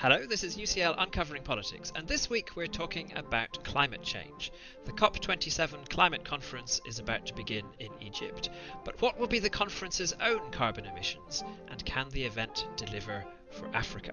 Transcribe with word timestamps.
Hello, 0.00 0.24
this 0.24 0.44
is 0.44 0.56
UCL 0.56 0.94
Uncovering 0.96 1.42
Politics, 1.42 1.92
and 1.96 2.06
this 2.06 2.30
week 2.30 2.54
we're 2.54 2.68
talking 2.68 3.12
about 3.16 3.64
climate 3.64 4.04
change. 4.04 4.52
The 4.84 4.92
COP27 4.92 5.90
climate 5.90 6.24
conference 6.24 6.80
is 6.86 7.00
about 7.00 7.26
to 7.26 7.34
begin 7.34 7.64
in 7.80 7.90
Egypt, 8.00 8.48
but 8.84 9.02
what 9.02 9.18
will 9.18 9.26
be 9.26 9.40
the 9.40 9.50
conference's 9.50 10.14
own 10.20 10.52
carbon 10.52 10.86
emissions, 10.86 11.42
and 11.66 11.84
can 11.84 12.08
the 12.10 12.22
event 12.22 12.64
deliver 12.76 13.24
for 13.50 13.68
Africa? 13.74 14.12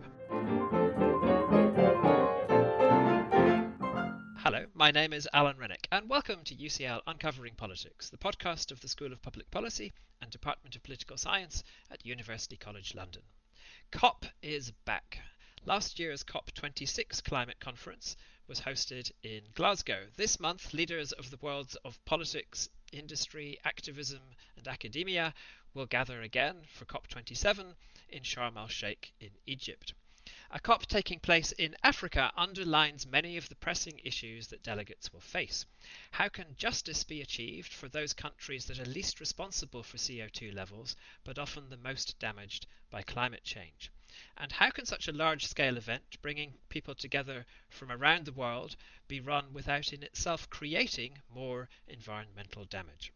Hello, 4.40 4.66
my 4.74 4.90
name 4.90 5.14
is 5.14 5.30
Alan 5.34 5.58
Renwick, 5.60 5.88
and 5.92 6.10
welcome 6.10 6.40
to 6.46 6.56
UCL 6.56 7.02
Uncovering 7.06 7.54
Politics, 7.54 8.10
the 8.10 8.18
podcast 8.18 8.72
of 8.72 8.82
the 8.82 8.88
School 8.88 9.14
of 9.14 9.22
Public 9.22 9.52
Policy 9.52 9.94
and 10.20 10.32
Department 10.32 10.76
of 10.76 10.82
Political 10.82 11.18
Science 11.18 11.64
at 11.92 12.04
University 12.04 12.58
College 12.58 12.96
London. 12.96 13.22
COP 13.92 14.26
is 14.42 14.72
back, 14.86 15.20
Last 15.68 15.98
year's 15.98 16.24
COP26 16.24 17.24
climate 17.24 17.60
conference 17.60 18.16
was 18.46 18.62
hosted 18.62 19.12
in 19.24 19.42
Glasgow. 19.56 20.06
This 20.16 20.40
month, 20.40 20.76
leaders 20.76 21.12
of 21.12 21.32
the 21.32 21.38
worlds 21.38 21.76
of 21.78 22.06
politics, 22.06 22.70
industry, 22.92 23.58
activism, 23.66 24.22
and 24.56 24.68
academia 24.68 25.34
will 25.74 25.88
gather 25.88 26.22
again 26.22 26.66
for 26.68 26.86
COP27 26.86 27.74
in 28.10 28.22
Sharm 28.22 28.58
el 28.58 28.68
Sheikh 28.68 29.16
in 29.20 29.32
Egypt. 29.48 29.96
A 30.52 30.60
COP 30.60 30.86
taking 30.86 31.20
place 31.20 31.52
in 31.54 31.76
Africa 31.82 32.32
underlines 32.38 33.08
many 33.08 33.36
of 33.36 33.50
the 33.50 33.56
pressing 33.56 34.00
issues 34.04 34.50
that 34.50 34.62
delegates 34.62 35.12
will 35.12 35.20
face. 35.20 35.66
How 36.12 36.30
can 36.30 36.56
justice 36.58 37.04
be 37.04 37.22
achieved 37.22 37.74
for 37.74 37.90
those 37.90 38.14
countries 38.14 38.66
that 38.66 38.80
are 38.80 38.86
least 38.86 39.20
responsible 39.20 39.82
for 39.82 39.98
CO2 39.98 40.54
levels, 40.54 40.96
but 41.24 41.40
often 41.40 41.70
the 41.70 41.78
most 41.78 42.20
damaged 42.20 42.68
by 42.92 43.02
climate 43.02 43.44
change? 43.44 43.90
And 44.38 44.52
how 44.52 44.70
can 44.70 44.86
such 44.86 45.08
a 45.08 45.12
large 45.12 45.46
scale 45.46 45.78
event, 45.78 46.22
bringing 46.22 46.54
people 46.70 46.96
together 46.96 47.46
from 47.70 47.92
around 47.92 48.26
the 48.26 48.32
world, 48.32 48.76
be 49.08 49.20
run 49.20 49.54
without 49.54 49.94
in 49.94 50.04
itself 50.04 50.50
creating 50.50 51.22
more 51.30 51.70
environmental 51.88 52.66
damage? 52.66 53.12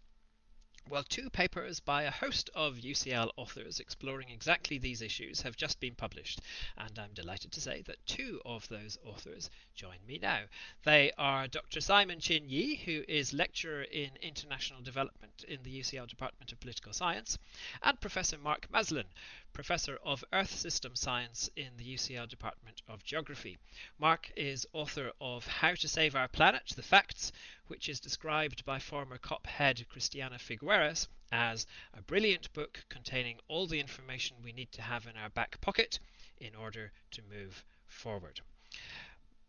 Well, 0.89 1.03
two 1.03 1.29
papers 1.29 1.79
by 1.79 2.03
a 2.03 2.11
host 2.11 2.49
of 2.55 2.77
UCL 2.77 3.29
authors 3.37 3.79
exploring 3.79 4.29
exactly 4.29 4.79
these 4.79 5.03
issues 5.03 5.41
have 5.41 5.55
just 5.55 5.79
been 5.79 5.93
published, 5.93 6.41
and 6.77 6.97
I'm 6.97 7.13
delighted 7.13 7.51
to 7.51 7.61
say 7.61 7.83
that 7.83 8.03
two 8.07 8.41
of 8.43 8.67
those 8.69 8.97
authors 9.03 9.51
join 9.75 9.97
me 10.07 10.17
now. 10.17 10.45
They 10.85 11.11
are 11.15 11.47
Dr. 11.47 11.79
Simon 11.79 12.19
Chin 12.19 12.49
Yee, 12.49 12.77
who 12.77 13.05
is 13.07 13.33
lecturer 13.33 13.83
in 13.83 14.17
international 14.19 14.81
development 14.81 15.43
in 15.47 15.61
the 15.61 15.79
UCL 15.79 16.07
Department 16.07 16.51
of 16.51 16.59
Political 16.59 16.93
Science, 16.93 17.37
and 17.83 18.01
Professor 18.01 18.39
Mark 18.39 18.67
Maslin, 18.71 19.05
Professor 19.53 19.97
of 20.03 20.23
Earth 20.31 20.55
System 20.55 20.95
Science 20.95 21.49
in 21.55 21.77
the 21.77 21.95
UCL 21.95 22.29
Department 22.29 22.81
of 22.87 23.03
Geography. 23.03 23.57
Mark 23.97 24.31
is 24.35 24.65
author 24.73 25.11
of 25.19 25.47
How 25.47 25.75
to 25.75 25.87
Save 25.87 26.15
Our 26.15 26.27
Planet 26.27 26.73
The 26.75 26.81
Facts, 26.81 27.31
which 27.67 27.89
is 27.89 27.99
described 27.99 28.65
by 28.65 28.79
former 28.79 29.17
COP 29.17 29.47
head 29.47 29.85
Christiana 29.89 30.37
Figueres 30.37 31.07
as 31.31 31.67
a 31.93 32.01
brilliant 32.01 32.51
book 32.53 32.85
containing 32.89 33.39
all 33.47 33.67
the 33.67 33.79
information 33.79 34.37
we 34.43 34.51
need 34.51 34.71
to 34.71 34.81
have 34.81 35.07
in 35.07 35.17
our 35.17 35.29
back 35.29 35.59
pocket 35.61 35.99
in 36.39 36.55
order 36.55 36.91
to 37.11 37.21
move 37.29 37.63
forward. 37.87 38.41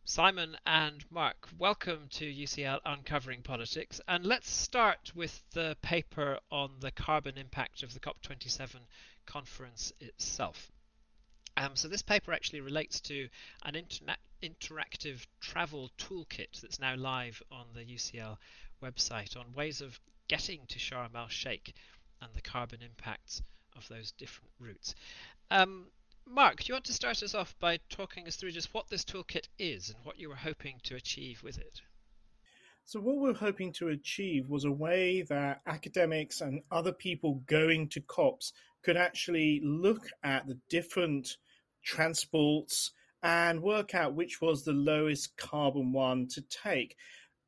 Simon 0.05 0.57
and 0.67 1.05
Mark, 1.11 1.49
welcome 1.57 2.09
to 2.11 2.25
UCL 2.25 2.81
Uncovering 2.85 3.43
Politics. 3.43 4.01
And 4.09 4.27
let's 4.27 4.51
start 4.51 5.13
with 5.15 5.43
the 5.53 5.77
paper 5.83 6.41
on 6.51 6.71
the 6.81 6.91
carbon 6.91 7.39
impact 7.39 7.85
of 7.85 7.95
the 7.95 8.01
COP27 8.01 8.81
conference 9.31 9.93
itself. 10.01 10.73
Um, 11.57 11.77
so 11.77 11.89
this 11.89 12.03
paper 12.03 12.33
actually 12.33 12.61
relates 12.63 13.01
to 13.03 13.29
an 13.65 13.75
interna- 13.75 14.17
interactive 14.43 15.27
travel 15.41 15.91
toolkit 15.99 16.61
that's 16.61 16.81
now 16.81 16.97
live 16.97 17.43
on 17.53 17.67
the 17.75 17.85
UCL 17.85 18.39
website 18.83 19.37
on 19.37 19.53
ways 19.55 19.81
of 19.81 20.01
getting 20.29 20.61
to 20.69 20.79
Sharm 20.79 21.15
el 21.15 21.29
Sheikh 21.29 21.75
and 22.21 22.33
the 22.35 22.41
carbon 22.41 22.81
impacts 22.83 23.43
of 23.77 23.87
those 23.89 24.13
different 24.13 24.51
routes. 24.59 24.95
Um, 25.51 25.87
Mark, 26.27 26.61
do 26.61 26.65
you 26.69 26.75
want 26.75 26.85
to 26.87 26.93
start 26.93 27.23
us 27.23 27.35
off 27.35 27.55
by 27.59 27.79
talking 27.89 28.27
us 28.27 28.37
through 28.37 28.53
just 28.53 28.73
what 28.75 28.89
this 28.89 29.05
toolkit 29.05 29.49
is 29.59 29.91
and 29.91 30.05
what 30.05 30.19
you 30.19 30.29
were 30.29 30.37
hoping 30.37 30.81
to 30.85 30.97
achieve 30.97 31.43
with 31.43 31.59
it? 31.59 31.83
So, 32.91 32.99
what 32.99 33.19
we're 33.19 33.35
hoping 33.35 33.73
to 33.75 33.91
achieve 33.91 34.49
was 34.49 34.65
a 34.65 34.73
way 34.73 35.23
that 35.29 35.61
academics 35.65 36.41
and 36.41 36.61
other 36.73 36.91
people 36.91 37.41
going 37.47 37.89
to 37.91 38.01
COPs 38.01 38.53
could 38.83 38.97
actually 38.97 39.61
look 39.63 40.09
at 40.25 40.49
the 40.49 40.59
different 40.69 41.37
transports 41.85 42.91
and 43.23 43.63
work 43.63 43.95
out 43.95 44.17
which 44.17 44.41
was 44.41 44.65
the 44.65 44.73
lowest 44.73 45.37
carbon 45.37 45.93
one 45.93 46.27
to 46.31 46.43
take. 46.51 46.97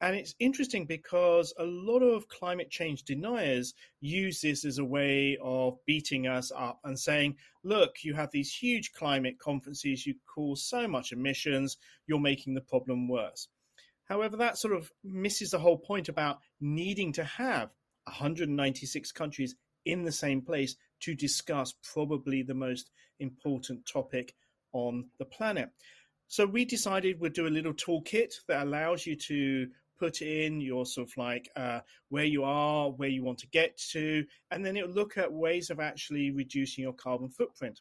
And 0.01 0.15
it's 0.15 0.37
interesting 0.39 0.87
because 0.87 1.53
a 1.59 1.65
lot 1.65 2.05
of 2.05 2.29
climate 2.29 2.71
change 2.71 3.03
deniers 3.03 3.75
use 4.01 4.43
this 4.43 4.65
as 4.65 4.79
a 4.79 4.85
way 4.85 5.37
of 5.43 5.77
beating 5.87 6.29
us 6.29 6.53
up 6.57 6.79
and 6.85 6.97
saying, 6.97 7.35
look, 7.65 8.05
you 8.05 8.15
have 8.15 8.31
these 8.31 8.55
huge 8.55 8.93
climate 8.93 9.41
conferences, 9.41 10.07
you 10.07 10.15
cause 10.33 10.65
so 10.65 10.87
much 10.87 11.11
emissions, 11.11 11.79
you're 12.07 12.21
making 12.21 12.55
the 12.55 12.61
problem 12.61 13.09
worse. 13.09 13.49
However, 14.13 14.37
that 14.37 14.59
sort 14.59 14.75
of 14.75 14.93
misses 15.03 15.53
the 15.53 15.59
whole 15.59 15.79
point 15.79 16.11
about 16.11 16.41
needing 16.61 17.15
to 17.15 17.25
have 17.25 17.71
196 18.05 19.11
countries 19.13 19.55
in 19.87 20.03
the 20.03 20.13
same 20.13 20.43
place 20.43 20.77
to 21.01 21.15
discuss 21.15 21.75
probably 21.95 22.43
the 22.43 22.53
most 22.53 22.91
important 23.21 23.87
topic 23.91 24.35
on 24.75 25.07
the 25.19 25.25
planet. 25.25 25.71
So 26.29 26.45
we 26.45 26.67
decided 26.67 27.21
we'd 27.21 27.33
do 27.33 27.47
a 27.47 27.49
little 27.49 27.73
toolkit 27.73 28.35
that 28.49 28.67
allows 28.67 29.07
you 29.07 29.17
to 29.17 29.69
put 29.99 30.21
in 30.21 30.61
your 30.61 30.85
sort 30.85 31.09
of 31.09 31.17
like 31.17 31.49
uh, 31.57 31.81
where 32.11 32.27
you 32.27 32.45
are, 32.45 32.91
where 32.91 33.09
you 33.09 33.25
want 33.25 33.39
to 33.39 33.47
get 33.47 33.79
to, 33.93 34.27
and 34.51 34.63
then 34.63 34.77
it'll 34.77 34.91
look 34.91 35.17
at 35.17 35.33
ways 35.33 35.71
of 35.71 35.81
actually 35.81 36.31
reducing 36.31 36.85
your 36.85 36.93
carbon 36.93 37.31
footprint. 37.31 37.81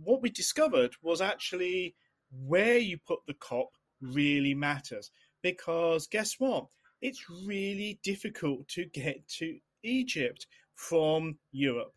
What 0.00 0.22
we 0.22 0.30
discovered 0.30 0.94
was 1.02 1.20
actually 1.20 1.96
where 2.30 2.78
you 2.78 2.98
put 2.98 3.18
the 3.26 3.34
COP 3.34 3.72
really 4.00 4.54
matters 4.54 5.10
because 5.42 6.06
guess 6.06 6.36
what? 6.38 6.66
It's 7.00 7.24
really 7.46 8.00
difficult 8.02 8.68
to 8.68 8.84
get 8.86 9.26
to 9.38 9.58
Egypt 9.84 10.46
from 10.74 11.38
Europe 11.52 11.94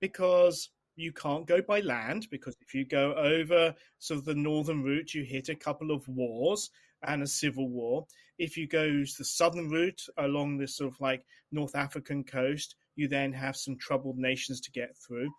because 0.00 0.70
you 0.96 1.12
can't 1.12 1.46
go 1.46 1.62
by 1.62 1.80
land 1.80 2.26
because 2.30 2.54
if 2.60 2.74
you 2.74 2.84
go 2.84 3.14
over 3.14 3.74
sort 3.98 4.18
of 4.18 4.24
the 4.26 4.34
northern 4.34 4.82
route 4.82 5.14
you 5.14 5.24
hit 5.24 5.48
a 5.48 5.54
couple 5.54 5.90
of 5.90 6.06
wars 6.06 6.70
and 7.02 7.22
a 7.22 7.26
civil 7.26 7.68
war. 7.68 8.06
If 8.38 8.56
you 8.56 8.66
go 8.66 8.86
the 8.88 9.24
southern 9.24 9.68
route 9.70 10.02
along 10.16 10.58
this 10.58 10.76
sort 10.76 10.92
of 10.92 11.00
like 11.00 11.24
North 11.50 11.74
African 11.74 12.24
coast, 12.24 12.76
you 12.96 13.08
then 13.08 13.32
have 13.32 13.56
some 13.56 13.76
troubled 13.76 14.18
nations 14.18 14.60
to 14.62 14.70
get 14.70 14.96
through. 14.96 15.30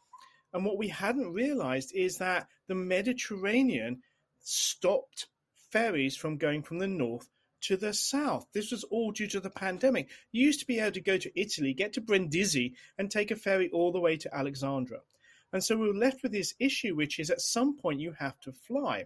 And 0.53 0.65
what 0.65 0.77
we 0.77 0.87
hadn't 0.87 1.33
realized 1.33 1.93
is 1.95 2.17
that 2.17 2.47
the 2.67 2.75
Mediterranean 2.75 4.01
stopped 4.41 5.27
ferries 5.73 6.15
from 6.15 6.37
going 6.37 6.61
from 6.61 6.77
the 6.77 6.87
north 6.87 7.27
to 7.61 7.75
the 7.75 7.93
south. 7.93 8.45
This 8.53 8.71
was 8.71 8.83
all 8.83 9.11
due 9.11 9.27
to 9.27 9.39
the 9.39 9.49
pandemic. 9.49 10.09
You 10.31 10.45
used 10.45 10.59
to 10.59 10.67
be 10.67 10.79
able 10.79 10.91
to 10.91 11.01
go 11.01 11.17
to 11.17 11.39
Italy, 11.39 11.73
get 11.73 11.93
to 11.93 12.01
Brindisi, 12.01 12.75
and 12.97 13.09
take 13.09 13.31
a 13.31 13.35
ferry 13.35 13.69
all 13.73 13.91
the 13.91 13.99
way 13.99 14.15
to 14.17 14.35
Alexandria. 14.35 14.99
And 15.51 15.63
so 15.63 15.75
we 15.75 15.87
were 15.87 15.93
left 15.93 16.21
with 16.21 16.31
this 16.31 16.53
issue, 16.59 16.95
which 16.95 17.19
is 17.19 17.31
at 17.31 17.41
some 17.41 17.75
point 17.75 18.01
you 18.01 18.13
have 18.19 18.39
to 18.41 18.51
fly. 18.51 19.05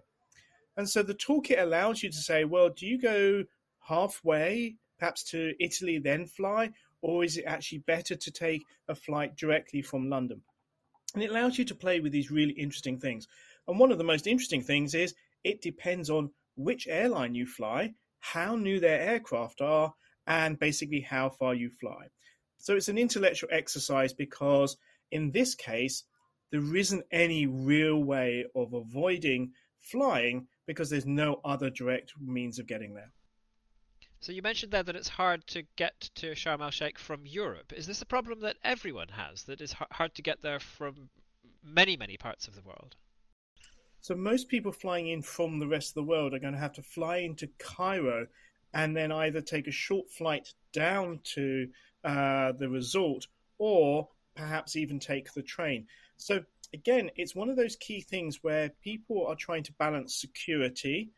And 0.76 0.88
so 0.88 1.02
the 1.02 1.14
toolkit 1.14 1.60
allows 1.60 2.02
you 2.02 2.10
to 2.10 2.16
say, 2.16 2.44
well, 2.44 2.68
do 2.68 2.86
you 2.86 3.00
go 3.00 3.44
halfway, 3.80 4.76
perhaps 4.98 5.24
to 5.30 5.54
Italy, 5.58 5.98
then 5.98 6.26
fly? 6.26 6.70
Or 7.00 7.24
is 7.24 7.36
it 7.36 7.44
actually 7.46 7.78
better 7.78 8.14
to 8.14 8.30
take 8.30 8.64
a 8.88 8.94
flight 8.94 9.36
directly 9.36 9.82
from 9.82 10.10
London? 10.10 10.42
And 11.14 11.22
it 11.22 11.30
allows 11.30 11.58
you 11.58 11.64
to 11.66 11.74
play 11.74 12.00
with 12.00 12.12
these 12.12 12.30
really 12.30 12.52
interesting 12.52 12.98
things. 12.98 13.26
And 13.66 13.78
one 13.78 13.92
of 13.92 13.98
the 13.98 14.04
most 14.04 14.26
interesting 14.26 14.62
things 14.62 14.94
is 14.94 15.14
it 15.44 15.62
depends 15.62 16.10
on 16.10 16.30
which 16.58 16.88
airline 16.88 17.34
you 17.34 17.46
fly, 17.46 17.94
how 18.20 18.56
new 18.56 18.80
their 18.80 19.00
aircraft 19.00 19.60
are, 19.60 19.94
and 20.26 20.58
basically 20.58 21.00
how 21.00 21.30
far 21.30 21.54
you 21.54 21.70
fly. 21.70 22.08
So 22.58 22.76
it's 22.76 22.88
an 22.88 22.98
intellectual 22.98 23.48
exercise 23.52 24.12
because 24.12 24.76
in 25.10 25.30
this 25.30 25.54
case, 25.54 26.04
there 26.50 26.76
isn't 26.76 27.04
any 27.12 27.46
real 27.46 28.02
way 28.02 28.44
of 28.54 28.74
avoiding 28.74 29.52
flying 29.80 30.48
because 30.66 30.90
there's 30.90 31.06
no 31.06 31.40
other 31.44 31.70
direct 31.70 32.12
means 32.20 32.58
of 32.58 32.66
getting 32.66 32.94
there. 32.94 33.12
So 34.20 34.32
you 34.32 34.42
mentioned 34.42 34.72
there 34.72 34.82
that 34.82 34.96
it's 34.96 35.08
hard 35.08 35.46
to 35.48 35.62
get 35.76 36.10
to 36.16 36.32
Sharm 36.32 36.60
el 36.60 36.70
Sheikh 36.70 36.98
from 36.98 37.24
Europe. 37.24 37.72
Is 37.72 37.86
this 37.86 38.02
a 38.02 38.06
problem 38.06 38.40
that 38.40 38.56
everyone 38.64 39.08
has? 39.10 39.44
That 39.44 39.60
it's 39.60 39.76
hard 39.92 40.14
to 40.16 40.22
get 40.22 40.42
there 40.42 40.58
from 40.58 41.10
many, 41.62 41.96
many 41.96 42.16
parts 42.16 42.48
of 42.48 42.56
the 42.56 42.62
world? 42.62 42.96
So 44.00 44.14
most 44.14 44.48
people 44.48 44.72
flying 44.72 45.08
in 45.08 45.22
from 45.22 45.58
the 45.58 45.66
rest 45.66 45.90
of 45.90 45.94
the 45.94 46.04
world 46.04 46.32
are 46.32 46.38
going 46.38 46.54
to 46.54 46.60
have 46.60 46.74
to 46.74 46.82
fly 46.82 47.18
into 47.18 47.48
Cairo 47.58 48.26
and 48.72 48.96
then 48.96 49.10
either 49.10 49.40
take 49.40 49.66
a 49.66 49.72
short 49.72 50.10
flight 50.10 50.52
down 50.72 51.20
to 51.34 51.68
uh, 52.04 52.52
the 52.52 52.68
resort 52.68 53.26
or 53.58 54.08
perhaps 54.34 54.76
even 54.76 55.00
take 55.00 55.32
the 55.32 55.42
train. 55.42 55.86
So 56.16 56.44
again, 56.72 57.10
it's 57.16 57.34
one 57.34 57.48
of 57.48 57.56
those 57.56 57.76
key 57.76 58.00
things 58.00 58.42
where 58.42 58.70
people 58.82 59.26
are 59.26 59.34
trying 59.34 59.64
to 59.64 59.72
balance 59.74 60.14
security, 60.14 61.10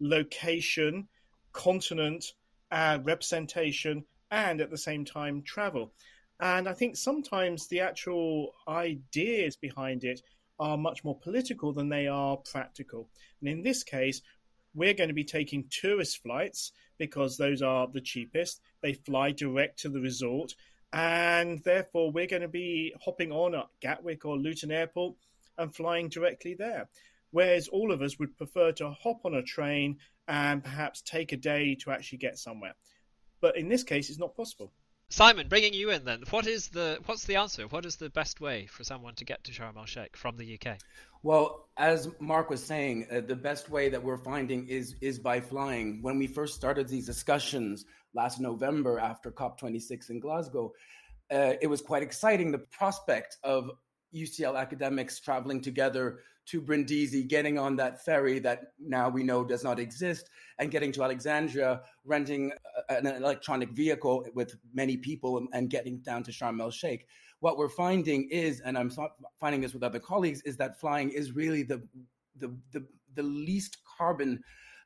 location, 0.00 1.08
continent, 1.52 2.24
uh, 2.70 2.98
representation, 3.02 4.04
and 4.30 4.60
at 4.60 4.70
the 4.70 4.78
same 4.78 5.04
time 5.04 5.42
travel. 5.42 5.92
And 6.40 6.68
I 6.68 6.72
think 6.72 6.96
sometimes 6.96 7.66
the 7.66 7.80
actual 7.80 8.54
ideas 8.68 9.56
behind 9.56 10.04
it 10.04 10.20
are 10.58 10.76
much 10.76 11.04
more 11.04 11.18
political 11.18 11.72
than 11.72 11.88
they 11.88 12.06
are 12.06 12.36
practical. 12.36 13.08
And 13.40 13.48
in 13.48 13.62
this 13.62 13.82
case, 13.82 14.22
we're 14.74 14.94
going 14.94 15.08
to 15.08 15.14
be 15.14 15.24
taking 15.24 15.64
tourist 15.70 16.22
flights 16.22 16.72
because 16.98 17.36
those 17.36 17.62
are 17.62 17.88
the 17.92 18.00
cheapest. 18.00 18.60
They 18.82 18.94
fly 18.94 19.32
direct 19.32 19.80
to 19.80 19.88
the 19.88 20.00
resort. 20.00 20.54
And 20.92 21.62
therefore, 21.64 22.10
we're 22.10 22.26
going 22.26 22.42
to 22.42 22.48
be 22.48 22.94
hopping 23.04 23.32
on 23.32 23.54
at 23.54 23.66
Gatwick 23.80 24.24
or 24.24 24.36
Luton 24.36 24.70
Airport 24.70 25.16
and 25.58 25.74
flying 25.74 26.08
directly 26.08 26.54
there. 26.54 26.88
Whereas 27.30 27.68
all 27.68 27.92
of 27.92 28.00
us 28.00 28.18
would 28.18 28.36
prefer 28.36 28.72
to 28.72 28.90
hop 28.90 29.20
on 29.24 29.34
a 29.34 29.42
train 29.42 29.98
and 30.26 30.64
perhaps 30.64 31.02
take 31.02 31.32
a 31.32 31.36
day 31.36 31.74
to 31.82 31.90
actually 31.90 32.18
get 32.18 32.38
somewhere. 32.38 32.74
But 33.40 33.56
in 33.56 33.68
this 33.68 33.84
case, 33.84 34.10
it's 34.10 34.18
not 34.18 34.36
possible. 34.36 34.72
Simon, 35.10 35.48
bringing 35.48 35.72
you 35.72 35.88
in 35.88 36.04
then, 36.04 36.22
what 36.28 36.46
is 36.46 36.68
the 36.68 36.98
what's 37.06 37.24
the 37.24 37.36
answer? 37.36 37.66
What 37.66 37.86
is 37.86 37.96
the 37.96 38.10
best 38.10 38.42
way 38.42 38.66
for 38.66 38.84
someone 38.84 39.14
to 39.14 39.24
get 39.24 39.42
to 39.44 39.52
Sharm 39.52 39.78
el 39.78 39.86
Sheikh 39.86 40.14
from 40.14 40.36
the 40.36 40.60
UK? 40.60 40.76
Well, 41.22 41.70
as 41.78 42.10
Mark 42.20 42.50
was 42.50 42.62
saying, 42.62 43.06
uh, 43.10 43.22
the 43.22 43.34
best 43.34 43.70
way 43.70 43.88
that 43.88 44.02
we're 44.02 44.18
finding 44.18 44.68
is 44.68 44.96
is 45.00 45.18
by 45.18 45.40
flying. 45.40 46.02
When 46.02 46.18
we 46.18 46.26
first 46.26 46.54
started 46.54 46.88
these 46.88 47.06
discussions 47.06 47.86
last 48.12 48.38
November 48.38 48.98
after 48.98 49.30
COP26 49.30 50.10
in 50.10 50.20
Glasgow, 50.20 50.74
uh, 51.32 51.54
it 51.62 51.68
was 51.68 51.80
quite 51.80 52.02
exciting. 52.02 52.52
The 52.52 52.58
prospect 52.58 53.38
of 53.42 53.70
UCL 54.14 54.60
academics 54.60 55.20
traveling 55.20 55.62
together 55.62 56.20
to 56.50 56.60
Brindisi, 56.60 57.26
getting 57.26 57.58
on 57.58 57.76
that 57.76 58.04
ferry 58.04 58.38
that 58.40 58.72
now 58.78 59.08
we 59.08 59.22
know 59.22 59.44
does 59.44 59.64
not 59.64 59.78
exist, 59.78 60.30
and 60.58 60.70
getting 60.70 60.92
to 60.92 61.02
Alexandria, 61.02 61.82
renting 62.04 62.52
an 62.88 63.06
electronic 63.06 63.70
vehicle 63.70 64.26
with 64.34 64.56
many 64.72 64.96
people, 64.96 65.46
and 65.52 65.70
getting 65.70 65.98
down 65.98 66.22
to 66.24 66.30
Sharm 66.30 66.60
el 66.60 66.70
Sheikh. 66.70 67.06
What 67.40 67.56
we're 67.56 67.68
finding 67.68 68.28
is, 68.30 68.60
and 68.60 68.76
I'm 68.76 68.90
finding 69.38 69.60
this 69.60 69.74
with 69.74 69.82
other 69.82 70.00
colleagues, 70.00 70.42
is 70.42 70.56
that 70.56 70.80
flying 70.80 71.10
is 71.10 71.32
really 71.32 71.62
the 71.62 71.82
the 72.36 72.56
the, 72.72 72.86
the 73.14 73.22
least 73.22 73.78
carbon 73.98 74.42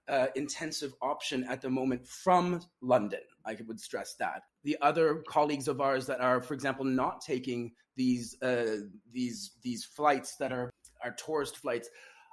uh, 0.09 0.26
intensive 0.35 0.93
option 1.00 1.44
at 1.44 1.61
the 1.61 1.70
moment 1.70 2.06
from 2.06 2.61
London. 2.81 3.20
I 3.47 3.56
would 3.67 3.81
stress 3.81 4.14
that. 4.19 4.43
The 4.64 4.76
other 4.81 5.23
colleagues 5.29 5.69
of 5.69 5.81
ours 5.81 6.06
that 6.06 6.20
are, 6.20 6.43
for 6.43 6.55
example, 6.55 6.85
not 6.85 7.20
taking 7.20 7.73
these 7.97 8.41
uh, 8.43 8.76
these 9.12 9.53
these 9.62 9.85
flights 9.85 10.37
that 10.37 10.53
are 10.53 10.70
our 11.04 11.12
tourist 11.12 11.56
flights 11.56 11.88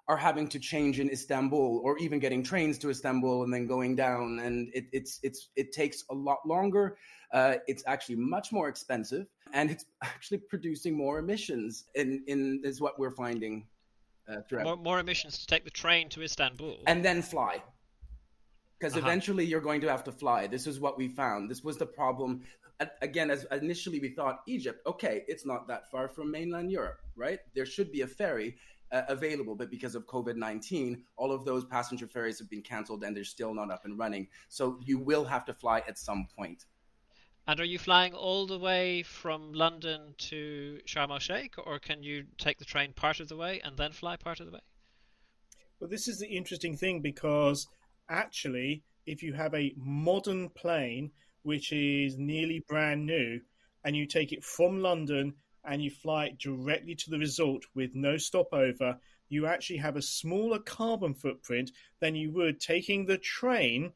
are 0.07 0.17
having 0.17 0.47
to 0.47 0.59
change 0.59 0.99
in 0.99 1.09
Istanbul 1.09 1.81
or 1.83 1.97
even 1.99 2.17
getting 2.17 2.41
trains 2.41 2.79
to 2.79 2.89
Istanbul 2.89 3.43
and 3.43 3.53
then 3.53 3.67
going 3.67 3.95
down. 3.95 4.39
And 4.39 4.69
it, 4.73 4.85
it's, 4.91 5.19
it's, 5.21 5.49
it 5.55 5.71
takes 5.71 6.03
a 6.09 6.15
lot 6.15 6.39
longer. 6.47 6.97
Uh, 7.31 7.55
it's 7.67 7.83
actually 7.85 8.15
much 8.15 8.51
more 8.51 8.69
expensive 8.69 9.27
and 9.53 9.69
it's 9.69 9.85
actually 10.03 10.39
producing 10.39 10.97
more 10.97 11.19
emissions 11.19 11.85
in, 11.93 12.23
in 12.25 12.61
is 12.63 12.81
what 12.81 12.97
we're 12.97 13.11
finding 13.11 13.67
uh, 14.27 14.37
throughout. 14.49 14.63
More, 14.63 14.77
more 14.77 14.99
emissions 14.99 15.37
to 15.39 15.45
take 15.45 15.63
the 15.63 15.69
train 15.69 16.09
to 16.09 16.23
Istanbul. 16.23 16.77
And 16.87 17.05
then 17.05 17.21
fly 17.21 17.61
because 18.79 18.95
uh-huh. 18.95 19.05
eventually 19.05 19.45
you're 19.45 19.61
going 19.61 19.81
to 19.81 19.89
have 19.89 20.03
to 20.05 20.11
fly. 20.11 20.47
This 20.47 20.65
is 20.65 20.79
what 20.79 20.97
we 20.97 21.09
found. 21.09 21.51
This 21.51 21.63
was 21.63 21.77
the 21.77 21.85
problem. 21.85 22.41
Again, 23.01 23.29
as 23.29 23.45
initially 23.51 23.99
we 23.99 24.09
thought 24.09 24.41
Egypt, 24.47 24.81
okay, 24.87 25.25
it's 25.27 25.45
not 25.45 25.67
that 25.67 25.91
far 25.91 26.07
from 26.07 26.31
mainland 26.31 26.71
Europe 26.71 27.01
right? 27.19 27.39
There 27.53 27.65
should 27.65 27.91
be 27.91 28.01
a 28.01 28.07
ferry 28.07 28.55
uh, 28.91 29.03
available, 29.07 29.53
but 29.53 29.69
because 29.69 29.93
of 29.93 30.07
COVID 30.07 30.35
19, 30.35 31.03
all 31.17 31.31
of 31.31 31.45
those 31.45 31.65
passenger 31.65 32.07
ferries 32.07 32.39
have 32.39 32.49
been 32.49 32.63
canceled 32.63 33.03
and 33.03 33.15
they're 33.15 33.23
still 33.23 33.53
not 33.53 33.69
up 33.69 33.85
and 33.85 33.99
running. 33.99 34.27
So 34.47 34.79
you 34.83 34.97
will 34.97 35.25
have 35.25 35.45
to 35.45 35.53
fly 35.53 35.83
at 35.87 35.99
some 35.99 36.27
point. 36.35 36.65
And 37.45 37.59
are 37.59 37.65
you 37.65 37.79
flying 37.79 38.13
all 38.13 38.47
the 38.47 38.59
way 38.59 39.03
from 39.03 39.53
London 39.53 40.13
to 40.29 40.79
Sharm 40.87 41.09
el 41.09 41.19
Sheikh, 41.19 41.55
or 41.57 41.79
can 41.79 42.03
you 42.03 42.25
take 42.37 42.59
the 42.59 42.65
train 42.65 42.93
part 42.93 43.19
of 43.19 43.27
the 43.27 43.35
way 43.35 43.59
and 43.63 43.75
then 43.75 43.91
fly 43.91 44.15
part 44.15 44.39
of 44.39 44.45
the 44.45 44.51
way? 44.51 44.59
Well, 45.79 45.89
this 45.89 46.07
is 46.07 46.19
the 46.19 46.27
interesting 46.27 46.77
thing 46.77 47.01
because 47.01 47.67
actually, 48.09 48.83
if 49.05 49.23
you 49.23 49.33
have 49.33 49.53
a 49.53 49.73
modern 49.77 50.49
plane 50.49 51.11
which 51.43 51.71
is 51.71 52.17
nearly 52.17 52.63
brand 52.67 53.05
new 53.05 53.39
and 53.83 53.95
you 53.95 54.05
take 54.05 54.31
it 54.31 54.43
from 54.43 54.81
London 54.81 55.33
and 55.63 55.81
you 55.81 55.89
fly 55.89 56.25
it 56.25 56.37
directly 56.37 56.95
to 56.95 57.09
the 57.09 57.17
resort 57.17 57.63
with 57.75 57.91
no 57.93 58.17
stopover, 58.17 58.97
you 59.29 59.45
actually 59.45 59.77
have 59.77 59.95
a 59.95 60.01
smaller 60.01 60.59
carbon 60.59 61.13
footprint 61.13 61.71
than 61.99 62.15
you 62.15 62.31
would 62.31 62.59
taking 62.59 63.05
the 63.05 63.17
train 63.17 63.91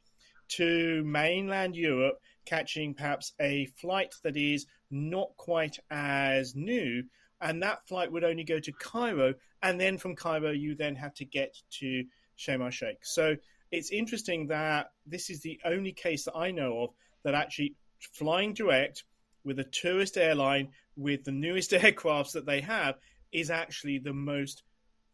to 0.49 1.03
mainland 1.03 1.75
Europe, 1.75 2.19
catching 2.45 2.93
perhaps 2.93 3.33
a 3.39 3.65
flight 3.79 4.13
that 4.23 4.37
is 4.37 4.65
not 4.91 5.35
quite 5.37 5.79
as 5.89 6.55
new. 6.55 7.03
And 7.41 7.61
that 7.63 7.87
flight 7.87 8.11
would 8.11 8.23
only 8.23 8.43
go 8.43 8.59
to 8.59 8.71
Cairo. 8.73 9.33
And 9.63 9.79
then 9.79 9.97
from 9.97 10.15
Cairo, 10.15 10.51
you 10.51 10.75
then 10.75 10.95
have 10.95 11.13
to 11.15 11.25
get 11.25 11.57
to 11.79 12.05
Sharm 12.37 12.71
Sheikh. 12.71 13.03
So 13.03 13.35
it's 13.73 13.89
interesting 13.89 14.45
that 14.45 14.91
this 15.07 15.31
is 15.31 15.41
the 15.41 15.59
only 15.65 15.91
case 15.91 16.25
that 16.25 16.35
I 16.35 16.51
know 16.51 16.83
of 16.83 16.89
that 17.23 17.33
actually 17.33 17.75
flying 18.13 18.53
direct 18.53 19.03
with 19.43 19.57
a 19.57 19.63
tourist 19.63 20.15
airline 20.15 20.69
with 20.95 21.23
the 21.23 21.31
newest 21.31 21.71
aircrafts 21.81 22.33
that 22.33 22.45
they 22.45 22.61
have 22.61 22.95
is 23.31 23.49
actually 23.49 23.97
the 23.97 24.13
most, 24.13 24.61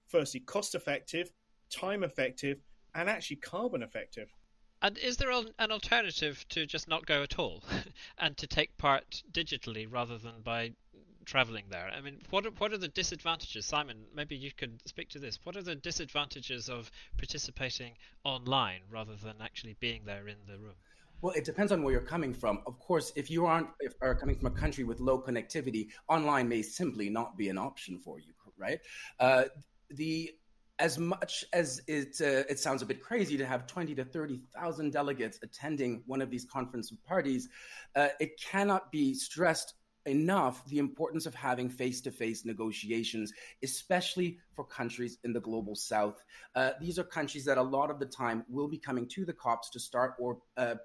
firstly, 0.09 0.41
cost 0.41 0.75
effective, 0.75 1.31
time 1.69 2.03
effective, 2.03 2.57
and 2.95 3.09
actually 3.09 3.37
carbon 3.37 3.81
effective. 3.81 4.27
And 4.81 4.97
is 4.97 5.15
there 5.15 5.31
an 5.31 5.71
alternative 5.71 6.45
to 6.49 6.65
just 6.65 6.89
not 6.89 7.05
go 7.05 7.23
at 7.23 7.39
all 7.39 7.63
and 8.17 8.35
to 8.35 8.45
take 8.45 8.77
part 8.77 9.23
digitally 9.31 9.87
rather 9.89 10.17
than 10.17 10.41
by 10.43 10.73
traveling 11.29 11.65
there? 11.69 11.91
I 11.95 12.01
mean, 12.01 12.17
what 12.31 12.45
are, 12.45 12.51
what 12.57 12.73
are 12.73 12.77
the 12.77 12.87
disadvantages? 12.87 13.65
Simon, 13.65 13.97
maybe 14.15 14.35
you 14.35 14.51
could 14.51 14.81
speak 14.87 15.09
to 15.09 15.19
this. 15.19 15.37
What 15.43 15.55
are 15.55 15.61
the 15.61 15.75
disadvantages 15.75 16.69
of 16.69 16.89
participating 17.17 17.93
online 18.23 18.81
rather 18.89 19.15
than 19.15 19.35
actually 19.39 19.75
being 19.79 20.01
there 20.05 20.27
in 20.27 20.37
the 20.47 20.57
room? 20.57 20.73
Well, 21.21 21.33
it 21.35 21.45
depends 21.45 21.71
on 21.71 21.83
where 21.83 21.93
you're 21.93 22.01
coming 22.01 22.33
from. 22.33 22.61
Of 22.65 22.79
course, 22.79 23.13
if 23.15 23.29
you 23.29 23.45
aren't 23.45 23.67
if 23.79 23.93
are 24.01 24.15
coming 24.15 24.37
from 24.37 24.47
a 24.47 24.51
country 24.51 24.83
with 24.85 24.99
low 24.99 25.21
connectivity, 25.21 25.89
online 26.07 26.47
may 26.49 26.61
simply 26.61 27.09
not 27.09 27.37
be 27.37 27.49
an 27.49 27.57
option 27.57 27.99
for 27.99 28.19
you, 28.19 28.33
right? 28.57 28.79
Uh, 29.19 29.43
the 29.91 30.31
as 30.79 30.97
much 30.97 31.43
as 31.51 31.81
it 31.87 32.15
uh, 32.21 32.47
it 32.49 32.57
sounds 32.57 32.81
a 32.81 32.85
bit 32.85 33.03
crazy 33.03 33.37
to 33.37 33.45
have 33.45 33.67
twenty 33.67 33.93
to 33.95 34.05
thirty 34.05 34.39
thousand 34.55 34.93
delegates 34.93 35.39
attending 35.43 36.03
one 36.07 36.21
of 36.21 36.31
these 36.31 36.45
conference 36.45 36.91
parties, 37.05 37.49
uh, 37.97 38.07
it 38.21 38.39
cannot 38.39 38.89
be 38.89 39.13
stressed 39.13 39.73
enough 40.09 40.65
the 40.67 40.79
importance 40.79 41.25
of 41.25 41.35
having 41.35 41.69
face 41.69 42.01
to 42.01 42.11
face 42.11 42.45
negotiations, 42.45 43.31
especially 43.63 44.39
for 44.53 44.65
countries 44.65 45.17
in 45.23 45.31
the 45.31 45.39
global 45.39 45.75
south. 45.75 46.23
Uh, 46.55 46.71
these 46.81 46.99
are 46.99 47.03
countries 47.03 47.45
that 47.45 47.57
a 47.57 47.61
lot 47.61 47.89
of 47.89 47.99
the 47.99 48.05
time 48.05 48.43
will 48.49 48.67
be 48.67 48.77
coming 48.77 49.07
to 49.07 49.25
the 49.25 49.33
COPs 49.33 49.69
to 49.69 49.79
start 49.79 50.15
or 50.19 50.39
uh, 50.57 50.75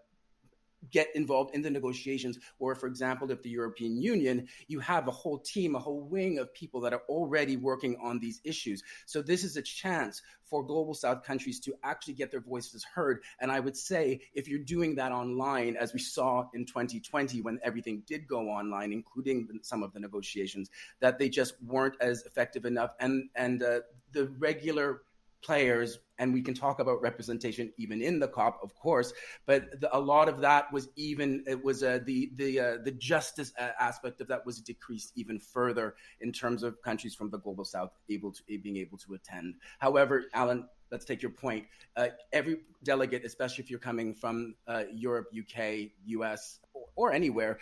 get 0.91 1.09
involved 1.15 1.55
in 1.55 1.63
the 1.63 1.71
negotiations. 1.71 2.39
Or, 2.59 2.75
for 2.75 2.87
example, 2.87 3.31
if 3.31 3.43
the 3.43 3.51
European 3.51 4.01
Union, 4.01 4.49
you 4.69 4.81
have 4.81 5.09
a 5.09 5.11
whole 5.11 5.39
team, 5.39 5.75
a 5.75 5.79
whole 5.79 6.03
wing 6.03 6.39
of 6.39 6.53
people 6.55 6.81
that 6.83 6.93
are 6.93 7.03
already 7.09 7.57
working 7.57 7.97
on 8.03 8.19
these 8.19 8.41
issues. 8.45 8.83
So, 9.07 9.23
this 9.23 9.45
is 9.45 9.57
a 9.57 9.63
chance 9.63 10.23
for 10.45 10.63
global 10.63 10.95
South 10.95 11.23
countries 11.23 11.59
to 11.61 11.75
actually 11.83 12.15
get 12.15 12.31
their 12.31 12.41
voices 12.41 12.85
heard. 12.85 13.23
And 13.41 13.51
I 13.51 13.61
would 13.61 13.77
say 13.77 14.21
if 14.35 14.47
you're 14.47 14.59
doing 14.59 14.95
that 14.97 15.11
online, 15.11 15.77
as 15.77 15.93
we 15.93 15.99
saw 15.99 16.49
in 16.55 16.67
2020 16.67 17.41
when 17.41 17.59
everything 17.63 18.03
did 18.07 18.29
go 18.29 18.49
online, 18.49 18.93
including 18.93 19.49
some 19.63 19.83
of 19.83 19.93
the 19.93 20.01
negotiations, 20.01 20.71
that 21.01 21.19
they 21.19 21.29
just 21.29 21.55
weren't 21.63 21.95
as 22.01 22.23
effective 22.23 22.65
enough. 22.65 22.91
And, 23.01 23.29
and 23.35 23.63
uh, 23.63 23.81
the 24.13 24.29
regular 24.39 25.03
players 25.45 25.99
and 26.19 26.33
we 26.33 26.41
can 26.41 26.55
talk 26.55 26.81
about 26.81 27.01
representation 27.03 27.73
even 27.77 28.01
in 28.01 28.19
the 28.19 28.29
cop 28.29 28.59
of 28.63 28.75
course 28.75 29.13
but 29.47 29.81
the, 29.81 29.97
a 29.97 29.99
lot 29.99 30.29
of 30.29 30.41
that 30.41 30.73
was 30.73 30.89
even 30.97 31.45
it 31.47 31.63
was 31.63 31.83
uh, 31.83 31.99
the 32.05 32.33
the 32.37 32.59
uh, 32.59 32.77
the 32.85 32.93
justice 32.93 33.53
uh, 33.59 33.71
aspect 33.79 34.21
of 34.21 34.29
that 34.29 34.45
was 34.47 34.61
decreased 34.61 35.13
even 35.17 35.39
further 35.39 35.95
in 36.21 36.33
terms 36.33 36.63
of 36.63 36.81
countries 36.83 37.15
from 37.15 37.31
the 37.31 37.39
global 37.39 37.65
south 37.65 37.91
able 38.09 38.33
to 38.33 38.43
being 38.59 38.77
able 38.77 38.97
to 38.97 39.15
attend. 39.15 39.55
However 39.79 40.25
alan 40.33 40.69
let's 40.91 41.05
take 41.05 41.23
your 41.23 41.33
point. 41.33 41.65
Uh, 41.97 42.09
every 42.33 42.59
delegate 42.85 43.25
especially 43.25 43.63
if 43.63 43.71
you're 43.71 43.79
coming 43.79 44.15
from 44.15 44.55
uh, 44.67 44.85
europe 44.93 45.27
uk 45.39 45.59
us 46.07 46.61
or, 46.73 46.87
or 46.97 47.13
anywhere 47.13 47.59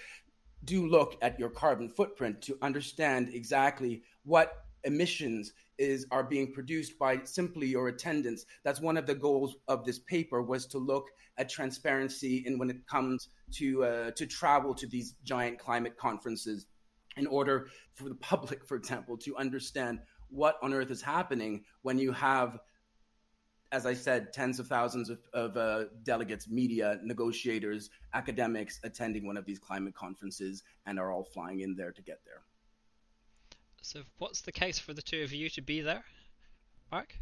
do 0.65 0.87
look 0.87 1.17
at 1.23 1.39
your 1.39 1.51
carbon 1.51 1.89
footprint 1.89 2.41
to 2.43 2.57
understand 2.62 3.31
exactly 3.33 4.03
what 4.25 4.65
emissions 4.85 5.53
is 5.79 6.07
are 6.11 6.23
being 6.23 6.52
produced 6.52 6.99
by 6.99 7.21
simply 7.25 7.67
your 7.67 7.88
attendance. 7.88 8.45
That's 8.64 8.81
one 8.81 8.97
of 8.97 9.07
the 9.07 9.14
goals 9.14 9.57
of 9.69 9.85
this 9.85 9.99
paper 9.99 10.43
was 10.43 10.67
to 10.67 10.79
look 10.79 11.09
at 11.38 11.49
transparency 11.49 12.45
in 12.47 12.59
when 12.59 12.71
it 12.71 12.87
comes 12.87 13.29
to 13.52 13.85
uh, 13.85 14.11
to 14.12 14.26
travel 14.26 14.75
to 14.75 14.87
these 14.87 15.14
giant 15.25 15.59
climate 15.59 15.97
conferences, 15.97 16.67
in 17.17 17.26
order 17.26 17.69
for 17.95 18.09
the 18.09 18.14
public, 18.17 18.67
for 18.67 18.76
example, 18.76 19.17
to 19.19 19.37
understand 19.37 20.00
what 20.29 20.57
on 20.62 20.73
earth 20.73 20.91
is 20.91 21.02
happening 21.02 21.64
when 21.83 21.99
you 21.99 22.12
have 22.12 22.59
as 23.73 23.87
I 23.87 23.95
said, 23.95 24.35
tens 24.35 24.61
of 24.61 24.67
thousands 24.67 25.09
of, 25.09 25.19
of 25.33 25.57
uh, 25.57 25.85
delegates, 26.02 26.47
media, 26.47 26.99
negotiators, 27.02 27.88
academics 28.12 28.79
attending 28.85 29.26
one 29.26 29.38
of 29.38 29.47
these 29.47 29.59
climate 29.59 29.95
conferences 29.95 30.62
and 30.85 31.00
are 31.00 31.11
all 31.11 31.25
flying 31.25 31.61
in 31.61 31.75
there 31.75 31.91
to 31.91 32.02
get 32.02 32.21
there. 32.26 32.43
So, 33.85 34.03
what's 34.19 34.43
the 34.43 34.53
case 34.53 34.79
for 34.79 34.95
the 34.95 35.03
two 35.03 35.25
of 35.25 35.33
you 35.33 35.51
to 35.51 35.61
be 35.61 35.81
there, 35.81 36.05
Mark? 36.93 37.17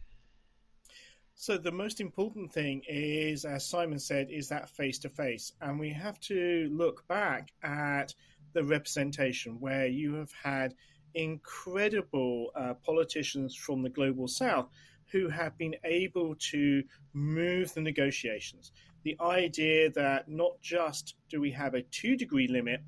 So, 1.34 1.56
the 1.56 1.72
most 1.72 2.02
important 2.02 2.52
thing 2.52 2.82
is, 2.86 3.46
as 3.46 3.64
Simon 3.66 3.98
said, 3.98 4.30
is 4.30 4.50
that 4.50 4.68
face 4.68 4.98
to 4.98 5.08
face. 5.08 5.54
And 5.62 5.80
we 5.80 5.88
have 5.94 6.20
to 6.20 6.68
look 6.70 7.08
back 7.08 7.50
at 7.62 8.14
the 8.52 8.62
representation 8.62 9.58
where 9.58 9.86
you 9.86 10.16
have 10.16 10.32
had 10.32 10.74
incredible 11.14 12.50
uh, 12.54 12.74
politicians 12.84 13.56
from 13.56 13.82
the 13.82 13.88
global 13.88 14.28
south 14.28 14.68
who 15.12 15.28
have 15.28 15.56
been 15.56 15.76
able 15.82 16.34
to 16.50 16.82
move 17.14 17.72
the 17.72 17.80
negotiations. 17.80 18.70
The 19.02 19.16
idea 19.18 19.90
that 19.92 20.28
not 20.28 20.60
just 20.60 21.14
do 21.30 21.40
we 21.40 21.52
have 21.52 21.72
a 21.72 21.82
two 21.82 22.16
degree 22.16 22.48
limit, 22.48 22.82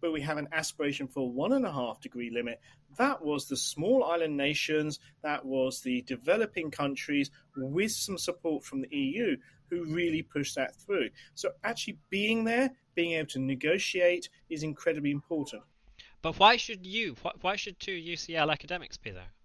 but 0.00 0.12
we 0.12 0.20
have 0.20 0.38
an 0.38 0.48
aspiration 0.52 1.08
for 1.08 1.30
one 1.30 1.52
and 1.52 1.66
a 1.66 1.72
half 1.72 2.00
degree 2.00 2.30
limit. 2.30 2.60
That 2.96 3.22
was 3.22 3.46
the 3.46 3.56
small 3.56 4.04
island 4.04 4.36
nations, 4.36 4.98
that 5.22 5.44
was 5.44 5.80
the 5.80 6.02
developing 6.02 6.70
countries 6.70 7.30
with 7.56 7.92
some 7.92 8.18
support 8.18 8.64
from 8.64 8.82
the 8.82 8.96
EU 8.96 9.36
who 9.68 9.84
really 9.84 10.22
pushed 10.22 10.54
that 10.56 10.76
through. 10.76 11.10
So 11.34 11.50
actually 11.64 11.98
being 12.10 12.44
there, 12.44 12.70
being 12.94 13.12
able 13.12 13.28
to 13.30 13.40
negotiate 13.40 14.28
is 14.48 14.62
incredibly 14.62 15.10
important. 15.10 15.62
But 16.22 16.38
why 16.38 16.56
should 16.56 16.86
you? 16.86 17.16
Why 17.40 17.56
should 17.56 17.78
two 17.78 17.92
UCL 17.92 18.50
academics 18.50 18.96
be 18.96 19.10
there? 19.10 19.35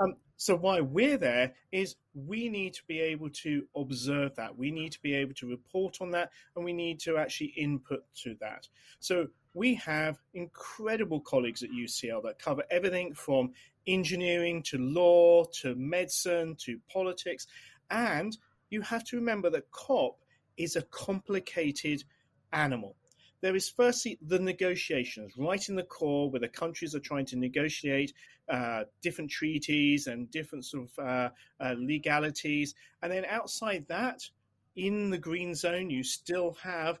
Um, 0.00 0.14
so 0.36 0.56
why 0.56 0.80
we're 0.80 1.18
there 1.18 1.52
is 1.70 1.96
we 2.14 2.48
need 2.48 2.72
to 2.74 2.82
be 2.88 3.00
able 3.00 3.28
to 3.28 3.66
observe 3.76 4.34
that. 4.36 4.56
We 4.56 4.70
need 4.70 4.92
to 4.92 5.02
be 5.02 5.14
able 5.14 5.34
to 5.34 5.50
report 5.50 5.98
on 6.00 6.10
that, 6.12 6.30
and 6.56 6.64
we 6.64 6.72
need 6.72 6.98
to 7.00 7.18
actually 7.18 7.48
input 7.48 8.02
to 8.22 8.34
that. 8.40 8.66
So 9.00 9.28
we 9.52 9.74
have 9.74 10.18
incredible 10.32 11.20
colleagues 11.20 11.62
at 11.62 11.70
UCL 11.70 12.22
that 12.22 12.38
cover 12.38 12.64
everything 12.70 13.12
from 13.12 13.52
engineering 13.86 14.62
to 14.62 14.78
law 14.78 15.44
to 15.60 15.74
medicine 15.74 16.56
to 16.60 16.78
politics, 16.90 17.46
and 17.90 18.36
you 18.70 18.80
have 18.80 19.04
to 19.04 19.16
remember 19.16 19.50
that 19.50 19.70
COP 19.72 20.18
is 20.56 20.76
a 20.76 20.82
complicated 20.82 22.02
animal 22.52 22.96
there 23.40 23.56
is 23.56 23.68
firstly 23.68 24.18
the 24.26 24.38
negotiations 24.38 25.32
right 25.36 25.68
in 25.68 25.76
the 25.76 25.82
core 25.82 26.30
where 26.30 26.40
the 26.40 26.48
countries 26.48 26.94
are 26.94 27.00
trying 27.00 27.26
to 27.26 27.36
negotiate 27.36 28.12
uh, 28.48 28.84
different 29.02 29.30
treaties 29.30 30.06
and 30.06 30.30
different 30.30 30.64
sort 30.64 30.88
of 30.88 31.04
uh, 31.04 31.28
uh, 31.60 31.74
legalities. 31.78 32.74
And 33.02 33.12
then 33.12 33.24
outside 33.24 33.86
that, 33.88 34.28
in 34.76 35.10
the 35.10 35.18
green 35.18 35.54
zone, 35.54 35.90
you 35.90 36.02
still 36.02 36.56
have 36.62 37.00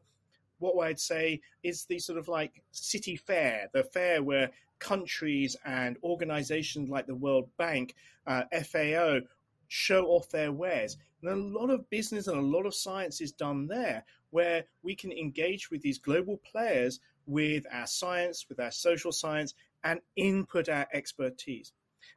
what 0.58 0.86
I'd 0.86 1.00
say 1.00 1.40
is 1.62 1.84
the 1.84 1.98
sort 1.98 2.18
of 2.18 2.28
like 2.28 2.62
city 2.70 3.16
fair, 3.16 3.68
the 3.72 3.82
fair 3.82 4.22
where 4.22 4.50
countries 4.78 5.56
and 5.64 5.96
organizations 6.02 6.88
like 6.88 7.06
the 7.06 7.14
World 7.14 7.48
Bank, 7.56 7.94
uh, 8.26 8.42
FAO, 8.64 9.20
show 9.68 10.06
off 10.06 10.28
their 10.30 10.52
wares. 10.52 10.96
And 11.22 11.30
a 11.30 11.58
lot 11.58 11.70
of 11.70 11.88
business 11.90 12.28
and 12.28 12.38
a 12.38 12.42
lot 12.42 12.66
of 12.66 12.74
science 12.74 13.20
is 13.20 13.32
done 13.32 13.66
there 13.66 14.04
where 14.30 14.64
we 14.82 14.94
can 14.94 15.12
engage 15.12 15.70
with 15.70 15.82
these 15.82 15.98
global 15.98 16.38
players 16.38 17.00
with 17.26 17.64
our 17.72 17.86
science, 17.86 18.46
with 18.48 18.60
our 18.60 18.70
social 18.70 19.12
science, 19.12 19.54
and 19.84 20.00
input 20.16 20.68
our 20.68 20.86
expertise. 20.92 21.72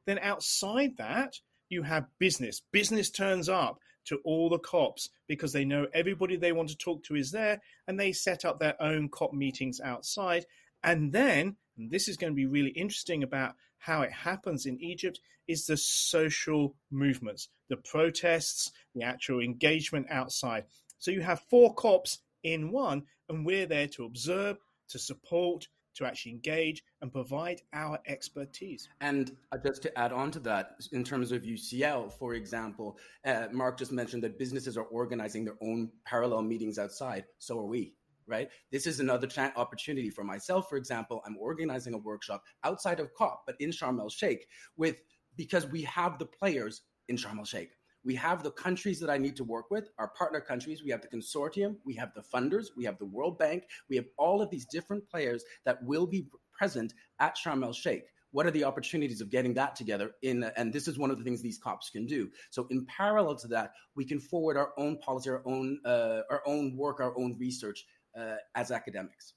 Then 0.06 0.20
outside 0.20 0.98
that, 0.98 1.40
you 1.70 1.84
have 1.84 2.08
business. 2.20 2.62
Business 2.72 3.10
turns 3.10 3.50
up 3.50 3.80
to 4.06 4.20
all 4.26 4.50
the 4.50 4.60
COPs 4.60 5.10
because 5.28 5.54
they 5.54 5.66
know 5.66 5.88
everybody 5.94 6.36
they 6.36 6.52
want 6.52 6.70
to 6.70 6.78
talk 6.78 7.04
to 7.06 7.16
is 7.16 7.32
there, 7.32 7.62
and 7.88 8.00
they 8.00 8.12
set 8.12 8.46
up 8.46 8.60
their 8.60 8.82
own 8.82 9.10
COP 9.10 9.34
meetings 9.34 9.80
outside. 9.82 10.46
And 10.84 11.12
then, 11.12 11.56
and 11.78 11.90
this 11.90 12.08
is 12.08 12.18
going 12.18 12.34
to 12.34 12.36
be 12.36 12.46
really 12.46 12.72
interesting 12.72 13.24
about 13.24 13.56
how 13.78 14.02
it 14.02 14.12
happens 14.12 14.66
in 14.66 14.82
Egypt, 14.82 15.20
is 15.48 15.66
the 15.66 15.78
social 15.78 16.76
movements, 16.92 17.50
the 17.70 17.78
protests, 17.78 18.72
the 18.96 19.04
actual 19.04 19.40
engagement 19.40 20.08
outside. 20.10 20.66
So 21.04 21.12
you 21.12 21.20
have 21.20 21.42
four 21.50 21.74
COPs 21.74 22.20
in 22.44 22.72
one, 22.72 23.04
and 23.28 23.46
we're 23.46 23.66
there 23.66 23.88
to 23.88 24.06
observe, 24.06 24.56
to 24.88 24.98
support, 24.98 25.68
to 25.96 26.06
actually 26.06 26.32
engage 26.32 26.82
and 27.02 27.12
provide 27.12 27.62
our 27.74 28.00
expertise. 28.08 28.88
And 29.02 29.36
uh, 29.52 29.58
just 29.58 29.82
to 29.82 30.00
add 30.00 30.14
on 30.14 30.32
to 30.32 30.40
that, 30.40 30.78
in 30.94 31.04
terms 31.04 31.34
of 31.34 31.42
UCL, 31.42 32.14
for 32.14 32.36
example, 32.36 32.98
uh, 33.26 33.48
Mark 33.52 33.78
just 33.78 33.92
mentioned 33.92 34.24
that 34.24 34.40
businesses 34.40 34.78
are 34.78 34.86
organizing 34.86 35.44
their 35.44 35.58
own 35.62 35.92
parallel 36.06 36.42
meetings 36.42 36.80
outside. 36.80 37.26
So 37.38 37.60
are 37.60 37.66
we. 37.66 37.96
Right. 38.26 38.48
This 38.72 38.88
is 38.88 39.02
another 39.02 39.28
opportunity 39.58 40.10
for 40.10 40.24
myself. 40.24 40.70
For 40.70 40.78
example, 40.78 41.22
I'm 41.26 41.36
organizing 41.38 41.94
a 41.96 41.98
workshop 41.98 42.46
outside 42.64 43.02
of 43.02 43.14
COP, 43.14 43.44
but 43.46 43.58
in 43.60 43.72
Sharm 43.72 44.00
el 44.00 44.08
Sheikh, 44.08 44.48
with 44.78 44.96
because 45.36 45.68
we 45.68 45.82
have 45.82 46.18
the 46.18 46.26
players 46.26 46.84
in 47.10 47.18
Sharm 47.18 47.40
el 47.40 47.44
Sheikh 47.44 47.72
we 48.04 48.16
have 48.16 48.44
the 48.44 48.52
countries 48.52 49.00
that 49.00 49.10
I 49.10 49.18
need 49.18 49.36
to 49.38 49.44
work 49.44 49.72
with, 49.72 49.90
our 49.98 50.10
partner 50.10 50.42
countries. 50.42 50.84
We 50.84 50.92
have 50.92 51.02
the 51.02 51.08
consortium, 51.08 51.78
we 51.86 51.96
have 51.96 52.14
the 52.14 52.22
funders, 52.22 52.68
we 52.76 52.84
have 52.86 52.98
the 52.98 53.06
World 53.06 53.38
Bank, 53.38 53.64
we 53.90 53.96
have 53.96 54.06
all 54.18 54.42
of 54.42 54.50
these 54.50 54.66
different 54.66 55.10
players 55.10 55.44
that 55.66 55.82
will 55.84 56.06
be 56.06 56.28
present 56.52 56.94
at 57.20 57.38
Sharm 57.38 57.64
el 57.64 57.74
Sheikh. 57.74 58.04
What 58.32 58.48
are 58.48 58.52
the 58.52 58.64
opportunities 58.64 59.22
of 59.22 59.30
getting 59.30 59.54
that 59.54 59.76
together? 59.76 60.12
In 60.24 60.44
and 60.58 60.74
this 60.74 60.88
is 60.88 60.98
one 60.98 61.12
of 61.12 61.20
the 61.20 61.24
things 61.24 61.42
these 61.42 61.60
COPs 61.60 61.92
can 61.92 62.08
do. 62.08 62.30
So 62.50 62.68
in 62.72 62.86
parallel 62.86 63.36
to 63.36 63.48
that, 63.50 63.74
we 63.96 64.06
can 64.06 64.20
forward 64.20 64.58
our 64.58 64.74
own 64.76 64.98
policy, 64.98 65.30
our 65.30 65.44
own 65.46 65.80
uh, 65.86 66.22
our 66.32 66.42
own 66.48 66.76
work, 66.76 67.00
our 67.00 67.16
own 67.18 67.38
research 67.40 67.86
uh, 68.18 68.38
as 68.56 68.72
academics. 68.72 69.34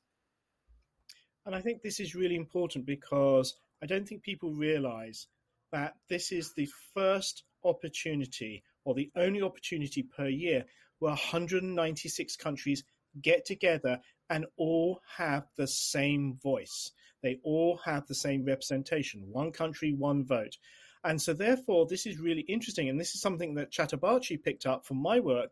And 1.45 1.55
I 1.55 1.61
think 1.61 1.83
this 1.83 2.01
is 2.01 2.15
really 2.15 2.37
important 2.37 2.87
because 2.87 3.55
I 3.83 3.87
don't 3.87 4.09
think 4.09 4.23
people 4.23 4.55
realize 4.55 5.27
that 5.73 5.95
this 6.09 6.33
is 6.33 6.55
the 6.55 6.69
first 6.95 7.45
opportunity 7.67 8.63
or 8.85 8.95
the 8.95 9.11
only 9.17 9.43
opportunity 9.43 10.03
per 10.03 10.29
year 10.29 10.65
where 10.99 11.11
196 11.11 12.37
countries 12.37 12.85
get 13.21 13.45
together 13.45 14.01
and 14.31 14.47
all 14.57 15.01
have 15.17 15.45
the 15.57 15.67
same 15.67 16.39
voice. 16.43 16.93
They 17.23 17.39
all 17.43 17.81
have 17.85 18.07
the 18.07 18.15
same 18.15 18.45
representation 18.45 19.23
one 19.31 19.53
country, 19.53 19.93
one 19.93 20.25
vote. 20.25 20.57
And 21.05 21.21
so, 21.21 21.33
therefore, 21.35 21.87
this 21.87 22.07
is 22.07 22.19
really 22.19 22.43
interesting. 22.43 22.89
And 22.89 22.99
this 22.99 23.15
is 23.15 23.21
something 23.21 23.55
that 23.55 23.71
Chattabarchi 23.71 24.43
picked 24.43 24.67
up 24.67 24.85
from 24.85 24.97
my 24.99 25.21
work. 25.21 25.51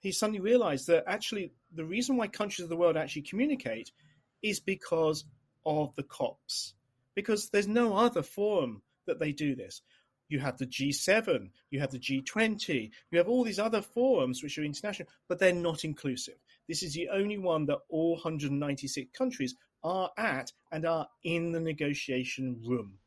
He 0.00 0.12
suddenly 0.12 0.40
realized 0.40 0.86
that 0.88 1.04
actually 1.06 1.52
the 1.72 1.84
reason 1.84 2.16
why 2.16 2.28
countries 2.28 2.64
of 2.64 2.68
the 2.68 2.76
world 2.76 2.96
actually 2.96 3.22
communicate 3.22 3.92
is 4.42 4.60
because 4.60 5.24
of 5.64 5.94
the 5.96 6.02
COPs, 6.02 6.74
because 7.14 7.50
there's 7.50 7.68
no 7.68 7.96
other 7.96 8.22
forum 8.22 8.82
that 9.06 9.18
they 9.18 9.32
do 9.32 9.54
this 9.54 9.82
you 10.30 10.38
have 10.38 10.58
the 10.58 10.66
G7, 10.66 11.50
you 11.70 11.80
have 11.80 11.90
the 11.90 11.98
G20, 11.98 12.90
you 13.10 13.18
have 13.18 13.28
all 13.28 13.44
these 13.44 13.58
other 13.58 13.82
forums 13.82 14.42
which 14.42 14.58
are 14.58 14.64
international, 14.64 15.08
but 15.28 15.38
they're 15.38 15.52
not 15.52 15.84
inclusive. 15.84 16.36
This 16.68 16.82
is 16.82 16.94
the 16.94 17.08
only 17.08 17.38
one 17.38 17.66
that 17.66 17.80
all 17.88 18.12
196 18.12 19.10
countries 19.16 19.56
are 19.82 20.10
at 20.16 20.52
and 20.72 20.86
are 20.86 21.08
in 21.24 21.52
the 21.52 21.60
negotiation 21.60 22.60
room. 22.64 22.98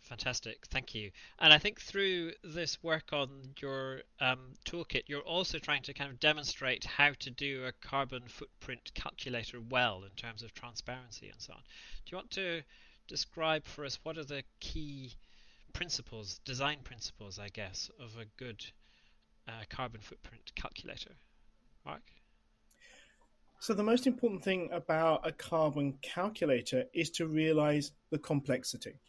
Fantastic, 0.00 0.66
thank 0.66 0.94
you. 0.94 1.10
And 1.38 1.52
I 1.52 1.58
think 1.58 1.80
through 1.80 2.32
this 2.42 2.82
work 2.82 3.12
on 3.12 3.54
your 3.60 4.00
um, 4.20 4.54
toolkit, 4.66 5.04
you're 5.06 5.20
also 5.20 5.58
trying 5.58 5.82
to 5.82 5.94
kind 5.94 6.10
of 6.10 6.18
demonstrate 6.18 6.84
how 6.84 7.12
to 7.20 7.30
do 7.30 7.64
a 7.64 7.72
carbon 7.86 8.24
footprint 8.26 8.90
calculator 8.94 9.60
well 9.60 10.02
in 10.02 10.10
terms 10.10 10.42
of 10.42 10.52
transparency 10.52 11.28
and 11.28 11.40
so 11.40 11.52
on. 11.52 11.60
Do 12.04 12.10
you 12.10 12.16
want 12.16 12.30
to 12.32 12.62
describe 13.06 13.64
for 13.64 13.84
us 13.84 14.00
what 14.02 14.18
are 14.18 14.24
the 14.24 14.42
key 14.60 15.14
principles, 15.72 16.40
design 16.44 16.78
principles, 16.84 17.38
I 17.38 17.48
guess, 17.48 17.90
of 18.00 18.16
a 18.18 18.26
good 18.36 18.64
uh, 19.48 19.64
carbon 19.68 20.00
footprint 20.00 20.52
calculator. 20.54 21.12
Mark? 21.84 22.02
So, 23.60 23.74
the 23.74 23.82
most 23.82 24.06
important 24.06 24.42
thing 24.42 24.70
about 24.72 25.26
a 25.26 25.32
carbon 25.32 25.94
calculator 26.02 26.84
is 26.92 27.10
to 27.12 27.26
realize 27.26 27.92
the 28.10 28.18
complexity. 28.18 29.00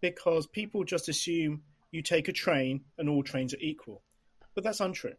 Because 0.00 0.46
people 0.46 0.84
just 0.84 1.08
assume 1.08 1.62
you 1.90 2.02
take 2.02 2.28
a 2.28 2.32
train 2.32 2.82
and 2.98 3.08
all 3.08 3.22
trains 3.22 3.54
are 3.54 3.60
equal. 3.60 4.02
But 4.54 4.64
that's 4.64 4.80
untrue. 4.80 5.14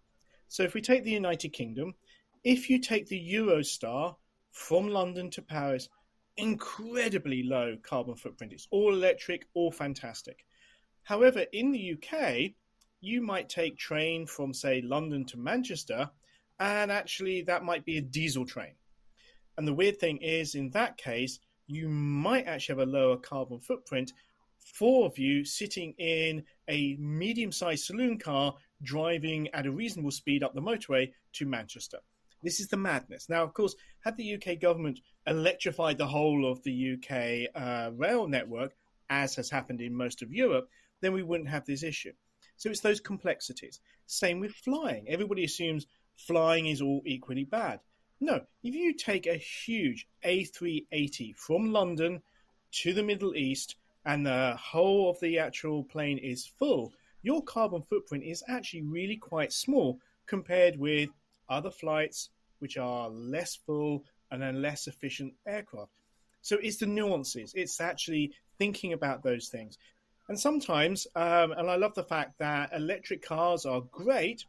So, 0.47 0.63
if 0.63 0.73
we 0.73 0.81
take 0.81 1.03
the 1.03 1.11
United 1.11 1.53
Kingdom, 1.53 1.95
if 2.43 2.69
you 2.69 2.79
take 2.79 3.07
the 3.07 3.33
Eurostar 3.33 4.15
from 4.51 4.87
London 4.87 5.29
to 5.31 5.41
Paris, 5.41 5.89
incredibly 6.37 7.43
low 7.43 7.77
carbon 7.81 8.15
footprint. 8.15 8.53
It's 8.53 8.67
all 8.71 8.93
electric, 8.93 9.45
all 9.53 9.71
fantastic. 9.71 10.45
However, 11.03 11.45
in 11.51 11.71
the 11.71 11.93
UK, 11.93 12.53
you 13.01 13.21
might 13.21 13.49
take 13.49 13.77
train 13.77 14.25
from, 14.25 14.53
say, 14.53 14.81
London 14.81 15.25
to 15.25 15.37
Manchester, 15.37 16.09
and 16.59 16.91
actually 16.91 17.41
that 17.43 17.63
might 17.63 17.83
be 17.85 17.97
a 17.97 18.01
diesel 18.01 18.45
train. 18.45 18.73
And 19.57 19.67
the 19.67 19.73
weird 19.73 19.99
thing 19.99 20.17
is, 20.17 20.55
in 20.55 20.69
that 20.71 20.97
case, 20.97 21.39
you 21.67 21.89
might 21.89 22.47
actually 22.47 22.79
have 22.79 22.87
a 22.87 22.91
lower 22.91 23.17
carbon 23.17 23.59
footprint, 23.59 24.13
four 24.57 25.05
of 25.05 25.17
you 25.17 25.43
sitting 25.43 25.93
in 25.97 26.43
a 26.67 26.95
medium 26.95 27.51
sized 27.51 27.85
saloon 27.85 28.17
car 28.17 28.55
driving 28.81 29.49
at 29.53 29.65
a 29.65 29.71
reasonable 29.71 30.11
speed 30.11 30.43
up 30.43 30.53
the 30.53 30.61
motorway 30.61 31.11
to 31.33 31.45
Manchester. 31.45 31.99
This 32.41 32.59
is 32.59 32.67
the 32.67 32.77
madness. 32.77 33.29
Now, 33.29 33.43
of 33.43 33.53
course, 33.53 33.75
had 34.03 34.17
the 34.17 34.35
UK 34.35 34.59
government 34.59 34.99
electrified 35.27 35.97
the 35.97 36.07
whole 36.07 36.49
of 36.49 36.61
the 36.63 36.93
UK 36.93 37.49
uh, 37.55 37.91
rail 37.93 38.27
network, 38.27 38.75
as 39.09 39.35
has 39.35 39.49
happened 39.49 39.79
in 39.79 39.95
most 39.95 40.21
of 40.21 40.31
Europe, 40.31 40.69
then 41.03 41.13
we 41.13 41.23
wouldn't 41.23 41.49
have 41.49 41.65
this 41.65 41.83
issue. 41.83 42.13
So 42.55 42.69
it's 42.69 42.79
those 42.79 42.99
complexities. 42.99 43.79
Same 44.05 44.39
with 44.39 44.53
flying. 44.53 45.05
Everybody 45.07 45.43
assumes 45.43 45.87
flying 46.15 46.67
is 46.67 46.81
all 46.81 47.01
equally 47.05 47.45
bad. 47.45 47.79
No, 48.19 48.41
if 48.63 48.73
you 48.73 48.93
take 48.93 49.27
a 49.27 49.35
huge 49.35 50.07
A380 50.25 51.35
from 51.35 51.73
London 51.73 52.21
to 52.71 52.93
the 52.93 53.03
Middle 53.03 53.35
East 53.35 53.75
and 54.05 54.25
the 54.25 54.55
whole 54.57 55.09
of 55.09 55.19
the 55.19 55.39
actual 55.39 55.83
plane 55.83 56.17
is 56.17 56.45
full, 56.45 56.93
your 57.21 57.43
carbon 57.43 57.81
footprint 57.81 58.23
is 58.23 58.43
actually 58.47 58.83
really 58.83 59.17
quite 59.17 59.51
small 59.51 59.99
compared 60.25 60.77
with 60.77 61.09
other 61.49 61.71
flights 61.71 62.29
which 62.59 62.77
are 62.77 63.09
less 63.09 63.55
full 63.55 64.05
and 64.31 64.43
a 64.43 64.51
less 64.53 64.87
efficient 64.87 65.33
aircraft. 65.45 65.91
So 66.41 66.57
it's 66.61 66.77
the 66.77 66.85
nuances. 66.85 67.53
It's 67.55 67.81
actually 67.81 68.33
thinking 68.57 68.93
about 68.93 69.23
those 69.23 69.49
things. 69.49 69.77
And 70.29 70.39
sometimes, 70.39 71.05
um, 71.15 71.51
and 71.51 71.69
I 71.69 71.75
love 71.75 71.95
the 71.95 72.03
fact 72.03 72.39
that 72.39 72.71
electric 72.73 73.21
cars 73.21 73.65
are 73.65 73.81
great, 73.81 74.45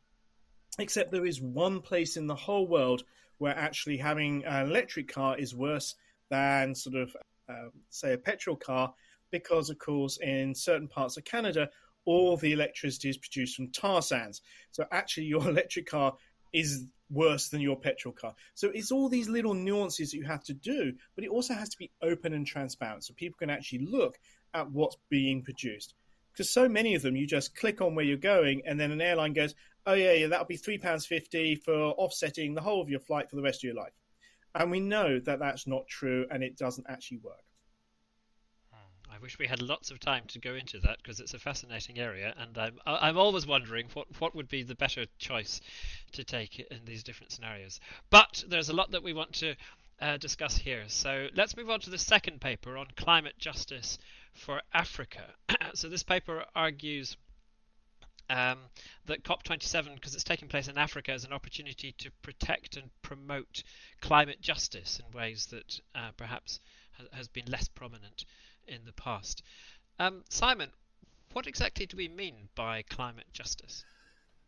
except 0.78 1.10
there 1.10 1.26
is 1.26 1.40
one 1.40 1.80
place 1.80 2.16
in 2.16 2.26
the 2.26 2.34
whole 2.34 2.66
world 2.66 3.02
where 3.38 3.56
actually 3.56 3.96
having 3.96 4.44
an 4.44 4.66
electric 4.68 5.12
car 5.12 5.36
is 5.36 5.54
worse 5.54 5.96
than 6.30 6.74
sort 6.74 6.96
of, 6.96 7.16
uh, 7.48 7.68
say, 7.90 8.12
a 8.12 8.18
petrol 8.18 8.56
car, 8.56 8.94
because, 9.30 9.68
of 9.68 9.78
course, 9.78 10.18
in 10.18 10.54
certain 10.54 10.86
parts 10.86 11.16
of 11.16 11.24
Canada, 11.24 11.68
all 12.04 12.36
the 12.36 12.52
electricity 12.52 13.08
is 13.08 13.18
produced 13.18 13.56
from 13.56 13.70
tar 13.72 14.00
sands. 14.00 14.42
So 14.70 14.86
actually, 14.92 15.26
your 15.34 15.48
electric 15.48 15.86
car 15.86 16.14
is 16.52 16.86
worse 17.10 17.48
than 17.48 17.60
your 17.60 17.76
petrol 17.76 18.14
car. 18.14 18.34
So 18.54 18.70
it's 18.72 18.92
all 18.92 19.08
these 19.08 19.28
little 19.28 19.54
nuances 19.54 20.12
that 20.12 20.16
you 20.16 20.24
have 20.24 20.44
to 20.44 20.54
do, 20.54 20.92
but 21.14 21.24
it 21.24 21.30
also 21.30 21.54
has 21.54 21.68
to 21.70 21.78
be 21.78 21.90
open 22.00 22.32
and 22.32 22.46
transparent 22.46 23.04
so 23.04 23.14
people 23.14 23.36
can 23.38 23.50
actually 23.50 23.86
look 23.86 24.18
at 24.54 24.70
what's 24.70 24.96
being 25.10 25.42
produced. 25.42 25.94
Because 26.32 26.52
so 26.52 26.68
many 26.68 26.94
of 26.94 27.02
them, 27.02 27.16
you 27.16 27.26
just 27.26 27.54
click 27.54 27.80
on 27.80 27.94
where 27.94 28.04
you're 28.04 28.16
going, 28.16 28.62
and 28.66 28.78
then 28.78 28.90
an 28.90 29.00
airline 29.00 29.34
goes, 29.34 29.54
"Oh 29.86 29.94
yeah, 29.94 30.12
yeah, 30.12 30.28
that'll 30.28 30.46
be 30.46 30.56
three 30.56 30.78
pounds 30.78 31.06
fifty 31.06 31.54
for 31.56 31.72
offsetting 31.72 32.54
the 32.54 32.60
whole 32.60 32.80
of 32.80 32.88
your 32.88 33.00
flight 33.00 33.30
for 33.30 33.36
the 33.36 33.42
rest 33.42 33.60
of 33.60 33.68
your 33.68 33.76
life." 33.76 33.92
And 34.54 34.70
we 34.70 34.80
know 34.80 35.18
that 35.20 35.38
that's 35.38 35.66
not 35.66 35.86
true, 35.88 36.26
and 36.30 36.42
it 36.42 36.56
doesn't 36.56 36.86
actually 36.88 37.18
work. 37.18 37.44
Hmm. 38.72 39.12
I 39.12 39.18
wish 39.18 39.38
we 39.38 39.46
had 39.46 39.62
lots 39.62 39.92
of 39.92 40.00
time 40.00 40.24
to 40.28 40.40
go 40.40 40.54
into 40.54 40.80
that 40.80 40.98
because 40.98 41.20
it's 41.20 41.34
a 41.34 41.38
fascinating 41.38 41.98
area, 41.98 42.34
and 42.36 42.58
I'm 42.58 42.80
I'm 42.84 43.18
always 43.18 43.46
wondering 43.46 43.86
what 43.94 44.08
what 44.20 44.34
would 44.34 44.48
be 44.48 44.64
the 44.64 44.74
better 44.74 45.06
choice 45.18 45.60
to 46.12 46.24
take 46.24 46.58
in 46.58 46.84
these 46.84 47.04
different 47.04 47.30
scenarios. 47.30 47.78
But 48.10 48.42
there's 48.48 48.70
a 48.70 48.74
lot 48.74 48.90
that 48.90 49.04
we 49.04 49.12
want 49.12 49.34
to 49.34 49.54
uh, 50.00 50.16
discuss 50.16 50.58
here. 50.58 50.84
So 50.88 51.28
let's 51.34 51.56
move 51.56 51.70
on 51.70 51.80
to 51.80 51.90
the 51.90 51.98
second 51.98 52.40
paper 52.40 52.76
on 52.76 52.86
climate 52.96 53.34
justice 53.38 53.98
for 54.32 54.62
Africa. 54.72 55.34
so 55.74 55.88
this 55.88 56.02
paper 56.02 56.44
argues. 56.54 57.16
Um, 58.30 58.56
that 59.04 59.22
COP27, 59.22 59.96
because 59.96 60.14
it's 60.14 60.24
taking 60.24 60.48
place 60.48 60.66
in 60.66 60.78
Africa, 60.78 61.12
is 61.12 61.26
an 61.26 61.34
opportunity 61.34 61.92
to 61.98 62.10
protect 62.22 62.78
and 62.78 62.88
promote 63.02 63.62
climate 64.00 64.40
justice 64.40 64.98
in 64.98 65.14
ways 65.14 65.44
that 65.50 65.78
uh, 65.94 66.08
perhaps 66.16 66.58
has 67.12 67.28
been 67.28 67.44
less 67.48 67.68
prominent 67.68 68.24
in 68.66 68.86
the 68.86 68.92
past. 68.92 69.42
Um, 69.98 70.24
Simon, 70.30 70.70
what 71.32 71.46
exactly 71.46 71.84
do 71.84 71.96
we 71.96 72.08
mean 72.08 72.48
by 72.54 72.82
climate 72.82 73.26
justice? 73.32 73.84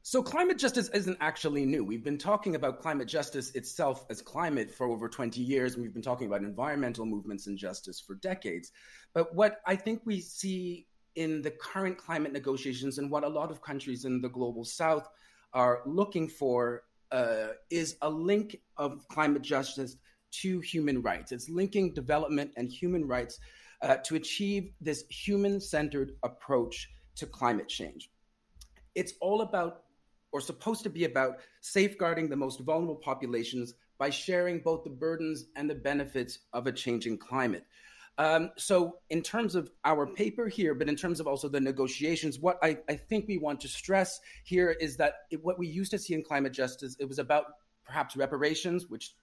So, 0.08 0.22
climate 0.22 0.56
justice 0.56 0.88
isn't 0.90 1.18
actually 1.20 1.66
new. 1.66 1.82
We've 1.82 2.04
been 2.04 2.16
talking 2.16 2.54
about 2.54 2.80
climate 2.80 3.08
justice 3.08 3.50
itself 3.56 4.06
as 4.08 4.22
climate 4.22 4.70
for 4.70 4.86
over 4.86 5.08
20 5.08 5.40
years, 5.40 5.74
and 5.74 5.82
we've 5.82 5.92
been 5.92 6.00
talking 6.00 6.28
about 6.28 6.42
environmental 6.42 7.04
movements 7.04 7.48
and 7.48 7.58
justice 7.58 7.98
for 7.98 8.14
decades. 8.14 8.70
But 9.14 9.34
what 9.34 9.60
I 9.66 9.74
think 9.74 10.02
we 10.04 10.20
see 10.20 10.86
in 11.16 11.42
the 11.42 11.50
current 11.50 11.98
climate 11.98 12.32
negotiations 12.32 12.98
and 12.98 13.10
what 13.10 13.24
a 13.24 13.28
lot 13.28 13.50
of 13.50 13.60
countries 13.62 14.04
in 14.04 14.20
the 14.20 14.28
global 14.28 14.64
south 14.64 15.08
are 15.52 15.82
looking 15.86 16.28
for 16.28 16.84
uh, 17.10 17.48
is 17.68 17.96
a 18.00 18.08
link 18.08 18.60
of 18.76 19.08
climate 19.08 19.42
justice 19.42 19.96
to 20.42 20.60
human 20.60 21.02
rights. 21.02 21.32
It's 21.32 21.48
linking 21.48 21.94
development 21.94 22.52
and 22.56 22.70
human 22.70 23.08
rights 23.08 23.40
uh, 23.82 23.96
to 24.04 24.14
achieve 24.14 24.70
this 24.80 25.02
human 25.08 25.60
centered 25.60 26.12
approach 26.22 26.90
to 27.16 27.26
climate 27.26 27.68
change. 27.68 28.08
It's 28.96 29.12
all 29.20 29.42
about, 29.42 29.82
or 30.36 30.40
supposed 30.42 30.82
to 30.82 30.90
be 30.90 31.04
about, 31.04 31.38
safeguarding 31.62 32.28
the 32.28 32.36
most 32.36 32.60
vulnerable 32.60 32.96
populations 32.96 33.72
by 33.96 34.10
sharing 34.10 34.60
both 34.60 34.84
the 34.84 34.90
burdens 34.90 35.46
and 35.56 35.68
the 35.68 35.74
benefits 35.74 36.40
of 36.52 36.66
a 36.66 36.72
changing 36.72 37.16
climate. 37.16 37.64
Um, 38.18 38.50
so, 38.58 38.98
in 39.08 39.22
terms 39.22 39.54
of 39.54 39.70
our 39.86 40.06
paper 40.06 40.46
here, 40.46 40.74
but 40.74 40.90
in 40.90 40.96
terms 40.96 41.20
of 41.20 41.26
also 41.26 41.48
the 41.48 41.60
negotiations, 41.60 42.38
what 42.38 42.58
I, 42.62 42.76
I 42.86 42.96
think 42.96 43.26
we 43.26 43.38
want 43.38 43.60
to 43.62 43.68
stress 43.68 44.20
here 44.44 44.72
is 44.72 44.98
that 44.98 45.14
it, 45.30 45.42
what 45.42 45.58
we 45.58 45.68
used 45.68 45.90
to 45.92 45.98
see 45.98 46.12
in 46.12 46.22
climate 46.22 46.52
justice, 46.52 46.96
it 47.00 47.08
was 47.08 47.18
about 47.18 47.44
perhaps 47.86 48.14
reparations, 48.14 48.88
which 48.88 49.14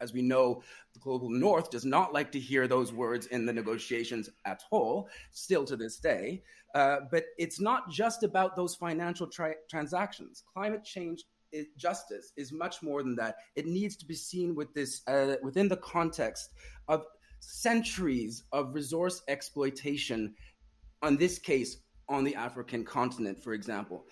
as 0.00 0.12
we 0.12 0.22
know, 0.22 0.62
the 0.94 1.00
global 1.00 1.30
north 1.30 1.70
does 1.70 1.84
not 1.84 2.12
like 2.12 2.32
to 2.32 2.40
hear 2.40 2.68
those 2.68 2.92
words 2.92 3.26
in 3.26 3.46
the 3.46 3.52
negotiations 3.52 4.30
at 4.44 4.62
all, 4.70 5.08
still 5.32 5.64
to 5.64 5.76
this 5.76 5.98
day. 5.98 6.42
Uh, 6.74 6.98
but 7.10 7.24
it's 7.38 7.60
not 7.60 7.90
just 7.90 8.22
about 8.22 8.54
those 8.54 8.74
financial 8.74 9.26
tra- 9.26 9.54
transactions. 9.68 10.44
Climate 10.52 10.84
change 10.84 11.24
justice 11.76 12.32
is 12.36 12.52
much 12.52 12.82
more 12.82 13.02
than 13.02 13.16
that. 13.16 13.36
It 13.56 13.66
needs 13.66 13.96
to 13.96 14.06
be 14.06 14.14
seen 14.14 14.54
with 14.54 14.72
this 14.74 15.02
uh, 15.06 15.36
within 15.42 15.68
the 15.68 15.76
context 15.76 16.50
of 16.88 17.04
centuries 17.40 18.44
of 18.52 18.74
resource 18.74 19.22
exploitation. 19.28 20.34
On 21.02 21.16
this 21.16 21.38
case, 21.38 21.78
on 22.08 22.24
the 22.24 22.34
African 22.34 22.84
continent, 22.84 23.42
for 23.42 23.54
example, 23.54 24.04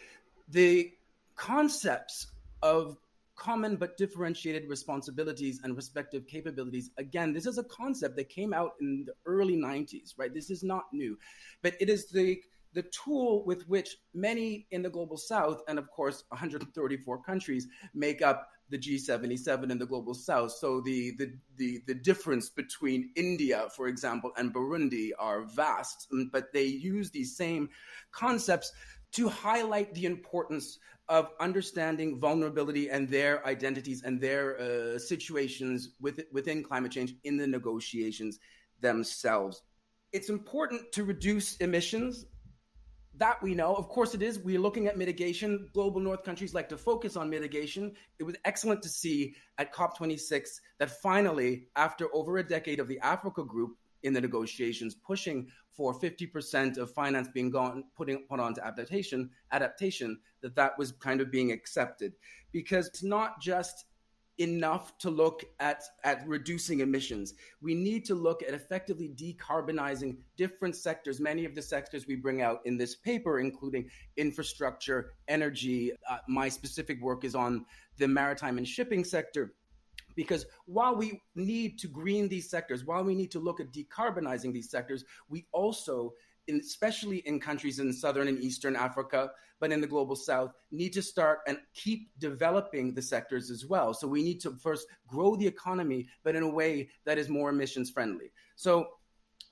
the 0.48 0.92
concepts 1.34 2.28
of 2.62 2.96
common 3.36 3.76
but 3.76 3.96
differentiated 3.96 4.68
responsibilities 4.68 5.60
and 5.62 5.76
respective 5.76 6.26
capabilities. 6.26 6.90
Again, 6.98 7.32
this 7.32 7.46
is 7.46 7.58
a 7.58 7.64
concept 7.64 8.16
that 8.16 8.28
came 8.28 8.52
out 8.52 8.72
in 8.80 9.04
the 9.06 9.14
early 9.26 9.56
90s, 9.56 10.14
right? 10.16 10.32
This 10.32 10.50
is 10.50 10.62
not 10.62 10.84
new, 10.92 11.18
but 11.62 11.74
it 11.80 11.88
is 11.88 12.08
the 12.08 12.40
the 12.72 12.84
tool 13.04 13.42
with 13.46 13.66
which 13.68 13.96
many 14.12 14.66
in 14.70 14.82
the 14.82 14.90
global 14.90 15.16
south, 15.16 15.62
and 15.66 15.78
of 15.78 15.90
course 15.90 16.24
134 16.28 17.22
countries, 17.22 17.66
make 17.94 18.20
up 18.20 18.50
the 18.68 18.78
G77 18.78 19.70
in 19.70 19.78
the 19.78 19.86
global 19.86 20.12
south. 20.12 20.52
So 20.52 20.82
the, 20.82 21.12
the, 21.18 21.32
the, 21.56 21.82
the, 21.86 21.94
difference 21.94 22.50
between 22.50 23.10
India, 23.16 23.68
for 23.74 23.86
example, 23.86 24.32
and 24.36 24.52
Burundi 24.52 25.10
are 25.18 25.44
vast, 25.44 26.08
but 26.32 26.52
they 26.52 26.64
use 26.64 27.10
these 27.10 27.36
same 27.36 27.70
concepts 28.10 28.72
to 29.12 29.28
highlight 29.28 29.94
the 29.94 30.04
importance 30.04 30.78
of 31.08 31.30
understanding 31.38 32.18
vulnerability 32.18 32.90
and 32.90 33.08
their 33.08 33.46
identities 33.46 34.02
and 34.02 34.20
their 34.20 34.58
uh, 34.60 34.98
situations 34.98 35.90
with, 36.00 36.20
within 36.32 36.62
climate 36.62 36.92
change 36.92 37.14
in 37.24 37.36
the 37.36 37.46
negotiations 37.46 38.38
themselves. 38.80 39.62
It's 40.12 40.28
important 40.28 40.92
to 40.92 41.04
reduce 41.04 41.56
emissions. 41.58 42.26
That 43.18 43.42
we 43.42 43.54
know. 43.54 43.74
Of 43.74 43.88
course, 43.88 44.14
it 44.14 44.20
is. 44.20 44.38
We're 44.38 44.60
looking 44.60 44.88
at 44.88 44.98
mitigation. 44.98 45.70
Global 45.72 46.00
North 46.00 46.22
countries 46.22 46.52
like 46.52 46.68
to 46.68 46.76
focus 46.76 47.16
on 47.16 47.30
mitigation. 47.30 47.94
It 48.18 48.24
was 48.24 48.36
excellent 48.44 48.82
to 48.82 48.90
see 48.90 49.34
at 49.56 49.72
COP26 49.72 50.60
that 50.78 50.90
finally, 51.00 51.68
after 51.76 52.14
over 52.14 52.36
a 52.36 52.46
decade 52.46 52.78
of 52.78 52.88
the 52.88 53.00
Africa 53.00 53.42
group 53.42 53.78
in 54.06 54.12
the 54.12 54.20
negotiations 54.20 54.94
pushing 54.94 55.48
for 55.76 55.92
50% 55.92 56.78
of 56.78 56.90
finance 56.92 57.28
being 57.34 57.50
gone 57.50 57.84
putting 57.94 58.24
put 58.28 58.40
onto 58.40 58.60
adaptation 58.62 59.28
adaptation 59.52 60.18
that 60.40 60.54
that 60.54 60.78
was 60.78 60.92
kind 60.92 61.20
of 61.20 61.30
being 61.30 61.52
accepted. 61.52 62.12
Because 62.52 62.86
it's 62.86 63.02
not 63.02 63.40
just 63.40 63.84
enough 64.38 64.96
to 64.98 65.10
look 65.10 65.44
at 65.60 65.82
at 66.04 66.26
reducing 66.28 66.80
emissions. 66.80 67.34
We 67.60 67.74
need 67.74 68.04
to 68.04 68.14
look 68.14 68.42
at 68.42 68.54
effectively 68.54 69.08
decarbonizing 69.08 70.18
different 70.36 70.76
sectors. 70.76 71.20
Many 71.20 71.44
of 71.46 71.54
the 71.54 71.62
sectors 71.62 72.06
we 72.06 72.16
bring 72.16 72.42
out 72.42 72.60
in 72.64 72.76
this 72.76 72.94
paper 72.94 73.40
including 73.40 73.90
infrastructure 74.16 75.14
energy 75.28 75.92
uh, 76.08 76.18
my 76.28 76.48
specific 76.48 77.02
work 77.02 77.24
is 77.24 77.34
on 77.34 77.64
the 77.98 78.06
maritime 78.06 78.58
and 78.58 78.68
shipping 78.68 79.04
sector 79.04 79.54
because 80.16 80.46
while 80.64 80.96
we 80.96 81.22
need 81.36 81.78
to 81.78 81.86
green 81.86 82.28
these 82.28 82.50
sectors, 82.50 82.84
while 82.84 83.04
we 83.04 83.14
need 83.14 83.30
to 83.30 83.38
look 83.38 83.60
at 83.60 83.72
decarbonizing 83.72 84.52
these 84.52 84.70
sectors, 84.70 85.04
we 85.28 85.46
also 85.52 86.12
in, 86.48 86.60
especially 86.60 87.18
in 87.18 87.40
countries 87.40 87.78
in 87.78 87.92
southern 87.92 88.28
and 88.28 88.40
eastern 88.40 88.76
Africa, 88.76 89.30
but 89.60 89.72
in 89.72 89.80
the 89.80 89.86
global 89.86 90.16
south, 90.16 90.52
need 90.70 90.92
to 90.92 91.02
start 91.02 91.40
and 91.46 91.58
keep 91.74 92.10
developing 92.18 92.94
the 92.94 93.02
sectors 93.02 93.50
as 93.50 93.66
well. 93.66 93.94
So 93.94 94.06
we 94.06 94.22
need 94.22 94.40
to 94.42 94.56
first 94.56 94.86
grow 95.06 95.36
the 95.36 95.46
economy, 95.46 96.08
but 96.22 96.36
in 96.36 96.42
a 96.42 96.48
way 96.48 96.88
that 97.04 97.18
is 97.18 97.28
more 97.28 97.50
emissions 97.50 97.90
friendly. 97.90 98.32
So 98.54 98.86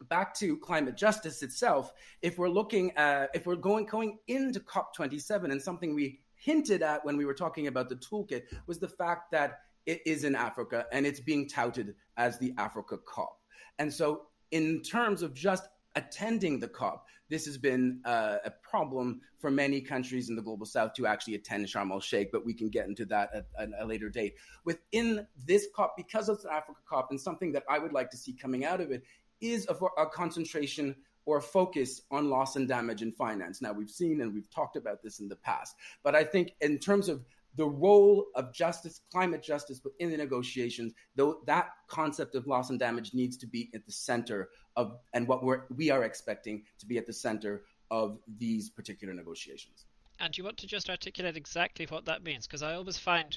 back 0.08 0.34
to 0.36 0.56
climate 0.58 0.96
justice 0.96 1.42
itself, 1.42 1.92
if 2.22 2.38
we're 2.38 2.48
looking 2.48 2.92
at, 2.96 3.30
if 3.34 3.46
we're 3.46 3.56
going 3.56 3.86
going 3.86 4.18
into 4.28 4.60
COP27 4.60 5.50
and 5.50 5.60
something 5.60 5.94
we 5.94 6.20
hinted 6.36 6.82
at 6.82 7.04
when 7.04 7.16
we 7.16 7.24
were 7.24 7.34
talking 7.34 7.68
about 7.68 7.88
the 7.88 7.96
toolkit 7.96 8.42
was 8.66 8.78
the 8.78 8.88
fact 8.88 9.30
that 9.32 9.60
it 9.86 10.00
is 10.06 10.24
in 10.24 10.34
Africa 10.34 10.86
and 10.92 11.06
it's 11.06 11.20
being 11.20 11.48
touted 11.48 11.94
as 12.16 12.38
the 12.38 12.54
Africa 12.58 12.98
COP. 12.98 13.40
And 13.78 13.92
so, 13.92 14.22
in 14.50 14.82
terms 14.82 15.22
of 15.22 15.34
just 15.34 15.64
attending 15.96 16.60
the 16.60 16.68
COP, 16.68 17.06
this 17.30 17.46
has 17.46 17.56
been 17.56 18.00
uh, 18.04 18.36
a 18.44 18.50
problem 18.50 19.20
for 19.38 19.50
many 19.50 19.80
countries 19.80 20.28
in 20.28 20.36
the 20.36 20.42
global 20.42 20.66
south 20.66 20.92
to 20.94 21.06
actually 21.06 21.34
attend 21.34 21.66
Sharm 21.66 21.90
el 21.90 22.00
Sheikh, 22.00 22.30
but 22.30 22.44
we 22.44 22.54
can 22.54 22.68
get 22.68 22.86
into 22.86 23.04
that 23.06 23.30
at, 23.34 23.46
at 23.58 23.70
a 23.80 23.86
later 23.86 24.08
date. 24.08 24.34
Within 24.64 25.26
this 25.46 25.68
COP, 25.74 25.96
because 25.96 26.28
of 26.28 26.40
the 26.42 26.52
Africa 26.52 26.80
COP, 26.88 27.08
and 27.10 27.20
something 27.20 27.52
that 27.52 27.64
I 27.68 27.78
would 27.78 27.92
like 27.92 28.10
to 28.10 28.16
see 28.16 28.32
coming 28.32 28.64
out 28.64 28.80
of 28.80 28.90
it 28.90 29.02
is 29.40 29.66
a, 29.68 29.74
a 30.00 30.06
concentration 30.06 30.94
or 31.26 31.38
a 31.38 31.42
focus 31.42 32.02
on 32.10 32.28
loss 32.28 32.56
and 32.56 32.68
damage 32.68 33.00
in 33.00 33.10
finance. 33.10 33.62
Now, 33.62 33.72
we've 33.72 33.90
seen 33.90 34.20
and 34.20 34.34
we've 34.34 34.50
talked 34.50 34.76
about 34.76 35.02
this 35.02 35.20
in 35.20 35.28
the 35.28 35.36
past, 35.36 35.74
but 36.02 36.14
I 36.14 36.24
think 36.24 36.52
in 36.60 36.78
terms 36.78 37.08
of 37.08 37.24
the 37.56 37.66
role 37.66 38.26
of 38.34 38.52
justice, 38.52 39.02
climate 39.12 39.42
justice 39.42 39.80
within 39.84 40.10
the 40.10 40.16
negotiations, 40.16 40.92
though 41.14 41.40
that 41.46 41.68
concept 41.88 42.34
of 42.34 42.46
loss 42.46 42.70
and 42.70 42.78
damage 42.78 43.14
needs 43.14 43.36
to 43.38 43.46
be 43.46 43.70
at 43.74 43.86
the 43.86 43.92
center 43.92 44.48
of, 44.76 44.96
and 45.12 45.28
what 45.28 45.44
we're, 45.44 45.62
we 45.76 45.90
are 45.90 46.04
expecting 46.04 46.62
to 46.78 46.86
be 46.86 46.98
at 46.98 47.06
the 47.06 47.12
center 47.12 47.64
of 47.90 48.18
these 48.38 48.70
particular 48.70 49.14
negotiations. 49.14 49.86
And 50.20 50.36
you 50.36 50.44
want 50.44 50.56
to 50.58 50.66
just 50.66 50.90
articulate 50.90 51.36
exactly 51.36 51.86
what 51.86 52.04
that 52.04 52.22
means? 52.22 52.46
Because 52.46 52.62
I 52.62 52.74
always 52.74 52.98
find 52.98 53.36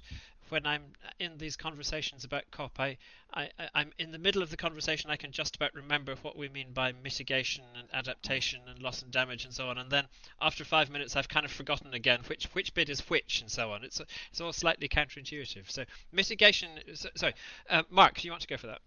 when 0.50 0.66
I'm 0.66 0.84
in 1.20 1.38
these 1.38 1.56
conversations 1.56 2.24
about 2.24 2.50
COP, 2.52 2.80
I, 2.80 2.98
I, 3.34 3.50
I'm 3.74 3.92
in 3.98 4.12
the 4.12 4.18
middle 4.18 4.42
of 4.42 4.50
the 4.50 4.58
conversation. 4.58 5.10
I 5.10 5.16
can 5.16 5.32
just 5.32 5.56
about 5.56 5.74
remember 5.74 6.16
what 6.22 6.38
we 6.38 6.50
mean 6.50 6.74
by 6.74 6.94
mitigation 7.04 7.64
and 7.78 7.88
adaptation 7.94 8.62
and 8.68 8.82
loss 8.82 9.02
and 9.02 9.12
damage 9.12 9.46
and 9.46 9.54
so 9.54 9.68
on. 9.68 9.78
And 9.78 9.90
then 9.90 10.06
after 10.42 10.64
five 10.64 10.90
minutes, 10.90 11.16
I've 11.16 11.30
kind 11.30 11.46
of 11.46 11.52
forgotten 11.52 11.94
again 11.94 12.22
which 12.28 12.46
which 12.54 12.74
bit 12.74 12.90
is 12.90 13.02
which 13.10 13.42
and 13.42 13.52
so 13.52 13.72
on. 13.72 13.84
It's 13.84 14.02
it's 14.32 14.42
all 14.42 14.54
slightly 14.54 14.88
counterintuitive. 14.88 15.70
So 15.70 15.84
mitigation. 16.12 16.70
So, 16.94 17.10
sorry, 17.16 17.34
uh, 17.70 17.84
Mark, 17.90 18.16
do 18.16 18.28
you 18.28 18.32
want 18.32 18.42
to 18.42 18.48
go 18.48 18.58
for 18.58 18.68
that? 18.68 18.80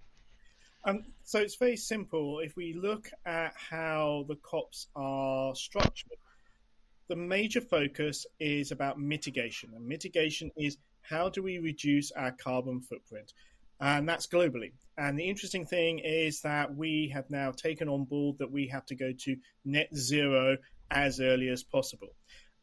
Um, 0.85 1.05
so 1.25 1.41
it's 1.41 1.57
very 1.57 1.77
simple. 1.77 2.41
If 2.41 2.57
we 2.57 2.73
look 2.73 3.11
at 3.27 3.53
how 3.55 4.25
the 4.29 4.37
COPs 4.37 4.89
are 4.97 5.55
structured, 5.55 6.17
the 7.09 7.17
major 7.17 7.61
focus 7.61 8.27
is 8.39 8.73
about 8.73 8.99
mitigation, 8.99 9.75
and 9.75 9.87
mitigation 9.87 10.51
is 10.57 10.79
how 11.11 11.29
do 11.29 11.43
we 11.43 11.59
reduce 11.59 12.13
our 12.13 12.31
carbon 12.31 12.81
footprint? 12.81 13.33
And 13.81 14.09
that's 14.09 14.27
globally. 14.27 14.73
And 14.97 15.19
the 15.19 15.29
interesting 15.29 15.67
thing 15.67 15.99
is 15.99 16.43
that 16.43 16.75
we 16.75 17.11
have 17.15 17.31
now 17.31 17.51
taken 17.51 17.89
on 17.89 18.05
board 18.05 18.39
that 18.39 18.51
we 18.51 18.69
have 18.69 18.87
to 18.87 18.95
go 18.95 19.13
to 19.21 19.37
net 19.65 19.89
zero 19.97 20.59
as 20.91 21.21
early 21.21 21.49
as 21.49 21.63
possible. 21.63 22.15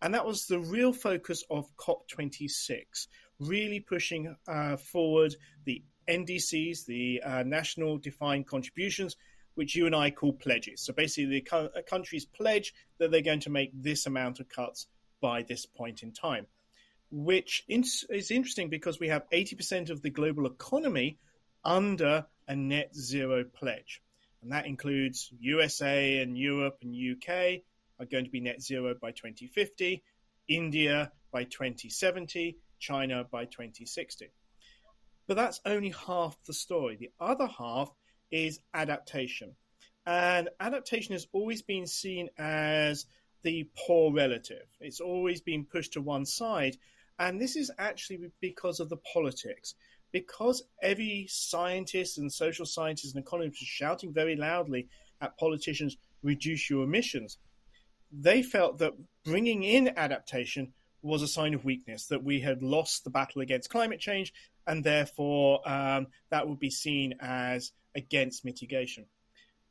And 0.02 0.14
that 0.14 0.26
was 0.26 0.46
the 0.46 0.60
real 0.60 0.94
focus 0.94 1.44
of 1.50 1.66
COP26, 1.78 3.08
really 3.40 3.80
pushing 3.80 4.36
uh, 4.48 4.78
forward 4.78 5.36
the 5.66 5.84
NDCs, 6.08 6.86
the 6.86 7.22
uh, 7.26 7.44
national 7.44 7.98
defined 7.98 8.48
contributions, 8.48 9.16
which 9.56 9.76
you 9.76 9.88
and 9.88 9.96
I 9.96 10.12
call 10.12 10.34
pledges. 10.34 10.86
So 10.86 10.94
basically, 10.94 11.32
the 11.32 11.42
co- 11.42 11.70
countries 11.90 12.26
pledge 12.26 12.74
that 13.00 13.10
they're 13.10 13.22
going 13.22 13.40
to 13.42 13.50
make 13.50 13.72
this 13.74 14.06
amount 14.06 14.40
of 14.40 14.48
cuts 14.48 14.86
by 15.20 15.42
this 15.42 15.66
point 15.66 16.04
in 16.04 16.12
time 16.12 16.46
which 17.12 17.64
is 17.68 18.32
interesting 18.32 18.70
because 18.70 19.00
we 19.00 19.08
have 19.08 19.30
80% 19.32 19.90
of 19.90 20.02
the 20.02 20.10
global 20.10 20.46
economy 20.46 21.18
under 21.64 22.26
a 22.48 22.56
net 22.56 22.96
zero 22.96 23.44
pledge. 23.44 24.02
And 24.42 24.52
that 24.52 24.66
includes 24.66 25.32
USA 25.40 26.20
and 26.20 26.38
Europe 26.38 26.78
and 26.82 26.94
UK 26.96 27.62
are 28.00 28.06
going 28.06 28.26
to 28.26 28.32
be 28.32 28.40
net 28.40 28.62
zero 28.62 28.94
by 29.02 29.12
2050, 29.12 30.04
India 30.48 31.12
by 31.32 31.44
2070, 31.44 32.58
China 32.80 33.26
by 33.30 33.46
2060. 33.46 34.28
But 35.28 35.36
that's 35.36 35.60
only 35.66 35.90
half 35.90 36.38
the 36.46 36.54
story. 36.54 36.96
The 36.96 37.12
other 37.20 37.48
half 37.48 37.90
is 38.32 38.60
adaptation. 38.74 39.56
And 40.06 40.50
adaptation 40.60 41.14
has 41.14 41.28
always 41.34 41.62
been 41.62 41.86
seen 41.86 42.30
as 42.38 43.06
the 43.44 43.70
poor 43.78 44.14
relative. 44.14 44.66
It's 44.80 45.02
always 45.02 45.42
been 45.42 45.66
pushed 45.66 45.94
to 45.94 46.02
one 46.02 46.26
side 46.26 46.78
and 47.20 47.42
this 47.42 47.56
is 47.56 47.72
actually 47.78 48.20
because 48.42 48.80
of 48.80 48.90
the 48.90 48.98
politics. 49.14 49.76
Because 50.12 50.64
every 50.82 51.28
scientist 51.30 52.18
and 52.18 52.32
social 52.32 52.66
scientist 52.66 53.16
and 53.16 53.24
economist 53.24 53.62
is 53.62 53.68
shouting 53.68 54.14
very 54.14 54.36
loudly 54.36 54.88
at 55.20 55.38
politicians, 55.38 55.98
reduce 56.24 56.70
your 56.70 56.84
emissions, 56.84 57.38
they 58.12 58.42
felt 58.42 58.78
that 58.78 58.94
bringing 59.26 59.64
in 59.64 59.90
adaptation 59.98 60.74
was 61.02 61.22
a 61.22 61.28
sign 61.28 61.54
of 61.54 61.66
weakness, 61.66 62.08
that 62.08 62.24
we 62.24 62.40
had 62.40 62.62
lost 62.64 63.04
the 63.04 63.10
battle 63.10 63.42
against 63.42 63.70
climate 63.70 64.00
change, 64.00 64.34
and 64.66 64.84
therefore 64.84 65.68
um, 65.68 66.08
that 66.30 66.48
would 66.48 66.60
be 66.60 66.70
seen 66.70 67.16
as 67.20 67.72
against 67.96 68.46
mitigation. 68.46 69.06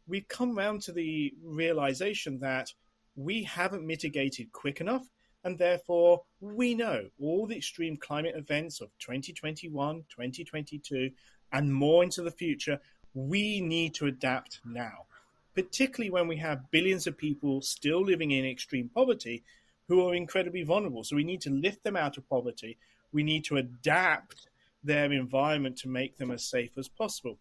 We've 0.06 0.28
come 0.28 0.56
round 0.56 0.82
to 0.82 0.92
the 0.92 1.32
realization 1.42 2.40
that 2.40 2.72
we 3.16 3.42
haven't 3.44 3.86
mitigated 3.86 4.52
quick 4.52 4.80
enough 4.80 5.08
and 5.46 5.58
therefore 5.58 6.22
we 6.40 6.74
know 6.74 7.04
all 7.22 7.46
the 7.46 7.56
extreme 7.56 7.96
climate 7.96 8.34
events 8.34 8.80
of 8.80 8.88
2021, 8.98 10.04
2022, 10.08 11.12
and 11.52 11.72
more 11.72 12.02
into 12.02 12.20
the 12.20 12.32
future, 12.32 12.80
we 13.14 13.60
need 13.60 13.94
to 13.94 14.06
adapt 14.06 14.58
now, 14.64 15.06
particularly 15.54 16.10
when 16.10 16.26
we 16.26 16.36
have 16.36 16.68
billions 16.72 17.06
of 17.06 17.16
people 17.16 17.62
still 17.62 18.04
living 18.04 18.32
in 18.32 18.44
extreme 18.44 18.90
poverty 18.92 19.44
who 19.86 20.04
are 20.04 20.16
incredibly 20.16 20.64
vulnerable. 20.64 21.04
So 21.04 21.14
we 21.14 21.22
need 21.22 21.42
to 21.42 21.50
lift 21.50 21.84
them 21.84 21.96
out 21.96 22.16
of 22.16 22.28
poverty. 22.28 22.76
We 23.12 23.22
need 23.22 23.44
to 23.44 23.58
adapt 23.58 24.48
their 24.82 25.12
environment 25.12 25.78
to 25.78 25.88
make 25.88 26.18
them 26.18 26.32
as 26.32 26.44
safe 26.44 26.76
as 26.76 26.88
possible. 26.88 27.38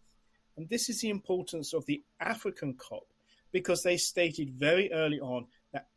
And 0.56 0.68
this 0.68 0.88
is 0.88 1.00
the 1.00 1.10
importance 1.10 1.74
of 1.74 1.84
the 1.86 2.04
African 2.20 2.74
COP 2.74 3.08
because 3.50 3.82
they 3.82 3.96
stated 3.96 4.50
very 4.50 4.92
early 4.92 5.18
on 5.18 5.46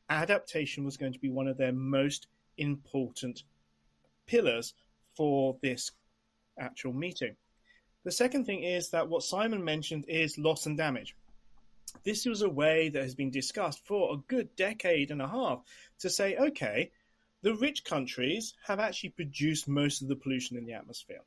adaptation 0.09 0.83
was 0.83 0.97
going 0.97 1.13
to 1.13 1.19
be 1.19 1.29
one 1.29 1.47
of 1.47 1.57
their 1.57 1.71
most 1.71 2.27
important 2.57 3.43
pillars 4.25 4.73
for 5.15 5.57
this 5.61 5.91
actual 6.59 6.93
meeting. 6.93 7.35
The 8.03 8.11
second 8.11 8.45
thing 8.45 8.63
is 8.63 8.89
that 8.89 9.09
what 9.09 9.23
Simon 9.23 9.63
mentioned 9.63 10.05
is 10.07 10.37
loss 10.37 10.65
and 10.65 10.77
damage. 10.77 11.15
This 12.03 12.25
was 12.25 12.41
a 12.41 12.49
way 12.49 12.89
that 12.89 13.03
has 13.03 13.15
been 13.15 13.31
discussed 13.31 13.85
for 13.85 14.13
a 14.13 14.17
good 14.27 14.55
decade 14.55 15.11
and 15.11 15.21
a 15.21 15.27
half 15.27 15.61
to 15.99 16.09
say, 16.09 16.35
okay, 16.37 16.91
the 17.41 17.55
rich 17.55 17.83
countries 17.83 18.53
have 18.65 18.79
actually 18.79 19.09
produced 19.09 19.67
most 19.67 20.01
of 20.01 20.07
the 20.07 20.15
pollution 20.15 20.57
in 20.57 20.65
the 20.65 20.73
atmosphere. 20.73 21.21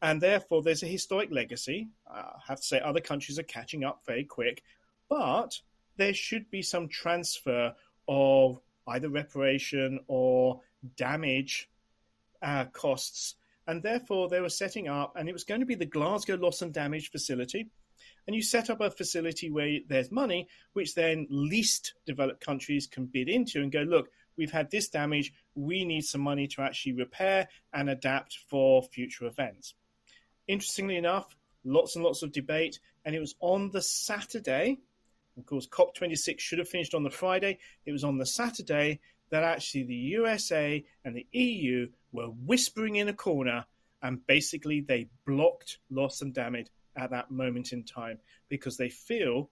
And 0.00 0.20
therefore, 0.20 0.62
there's 0.62 0.82
a 0.82 0.88
historic 0.88 1.30
legacy. 1.30 1.88
I 2.10 2.38
have 2.48 2.60
to 2.60 2.66
say, 2.66 2.80
other 2.80 3.00
countries 3.00 3.38
are 3.38 3.44
catching 3.44 3.84
up 3.84 4.02
very 4.04 4.24
quick, 4.24 4.62
but 5.08 5.60
there 5.96 6.14
should 6.14 6.50
be 6.50 6.62
some 6.62 6.88
transfer 6.88 7.74
of 8.08 8.60
either 8.86 9.08
reparation 9.08 10.00
or 10.06 10.60
damage 10.96 11.68
uh, 12.42 12.64
costs. 12.66 13.36
And 13.66 13.82
therefore, 13.82 14.28
they 14.28 14.40
were 14.40 14.48
setting 14.48 14.88
up, 14.88 15.14
and 15.16 15.28
it 15.28 15.32
was 15.32 15.44
going 15.44 15.60
to 15.60 15.66
be 15.66 15.76
the 15.76 15.86
Glasgow 15.86 16.34
Loss 16.34 16.62
and 16.62 16.74
Damage 16.74 17.10
Facility. 17.10 17.70
And 18.26 18.34
you 18.34 18.42
set 18.42 18.70
up 18.70 18.80
a 18.80 18.90
facility 18.90 19.50
where 19.50 19.78
there's 19.88 20.10
money, 20.10 20.48
which 20.72 20.94
then 20.94 21.26
least 21.30 21.94
developed 22.06 22.44
countries 22.44 22.86
can 22.86 23.06
bid 23.06 23.28
into 23.28 23.60
and 23.60 23.70
go, 23.70 23.82
look, 23.82 24.10
we've 24.36 24.52
had 24.52 24.70
this 24.70 24.88
damage. 24.88 25.32
We 25.54 25.84
need 25.84 26.02
some 26.02 26.20
money 26.20 26.48
to 26.48 26.62
actually 26.62 26.94
repair 26.94 27.48
and 27.72 27.88
adapt 27.90 28.38
for 28.48 28.82
future 28.82 29.26
events. 29.26 29.74
Interestingly 30.48 30.96
enough, 30.96 31.36
lots 31.64 31.96
and 31.96 32.04
lots 32.04 32.22
of 32.22 32.32
debate. 32.32 32.80
And 33.04 33.14
it 33.14 33.20
was 33.20 33.34
on 33.40 33.70
the 33.70 33.82
Saturday 33.82 34.78
of 35.38 35.46
course, 35.46 35.66
COP26 35.66 36.38
should 36.40 36.58
have 36.58 36.68
finished 36.68 36.94
on 36.94 37.02
the 37.02 37.10
Friday. 37.10 37.58
It 37.86 37.92
was 37.92 38.04
on 38.04 38.18
the 38.18 38.26
Saturday 38.26 39.00
that 39.30 39.42
actually 39.42 39.84
the 39.84 39.94
USA 39.94 40.84
and 41.04 41.16
the 41.16 41.26
EU 41.32 41.88
were 42.12 42.26
whispering 42.26 42.96
in 42.96 43.08
a 43.08 43.14
corner 43.14 43.64
and 44.02 44.26
basically 44.26 44.80
they 44.80 45.08
blocked 45.26 45.78
loss 45.90 46.20
and 46.20 46.34
damage 46.34 46.66
at 46.96 47.10
that 47.10 47.30
moment 47.30 47.72
in 47.72 47.82
time 47.82 48.18
because 48.48 48.76
they 48.76 48.90
feel 48.90 49.48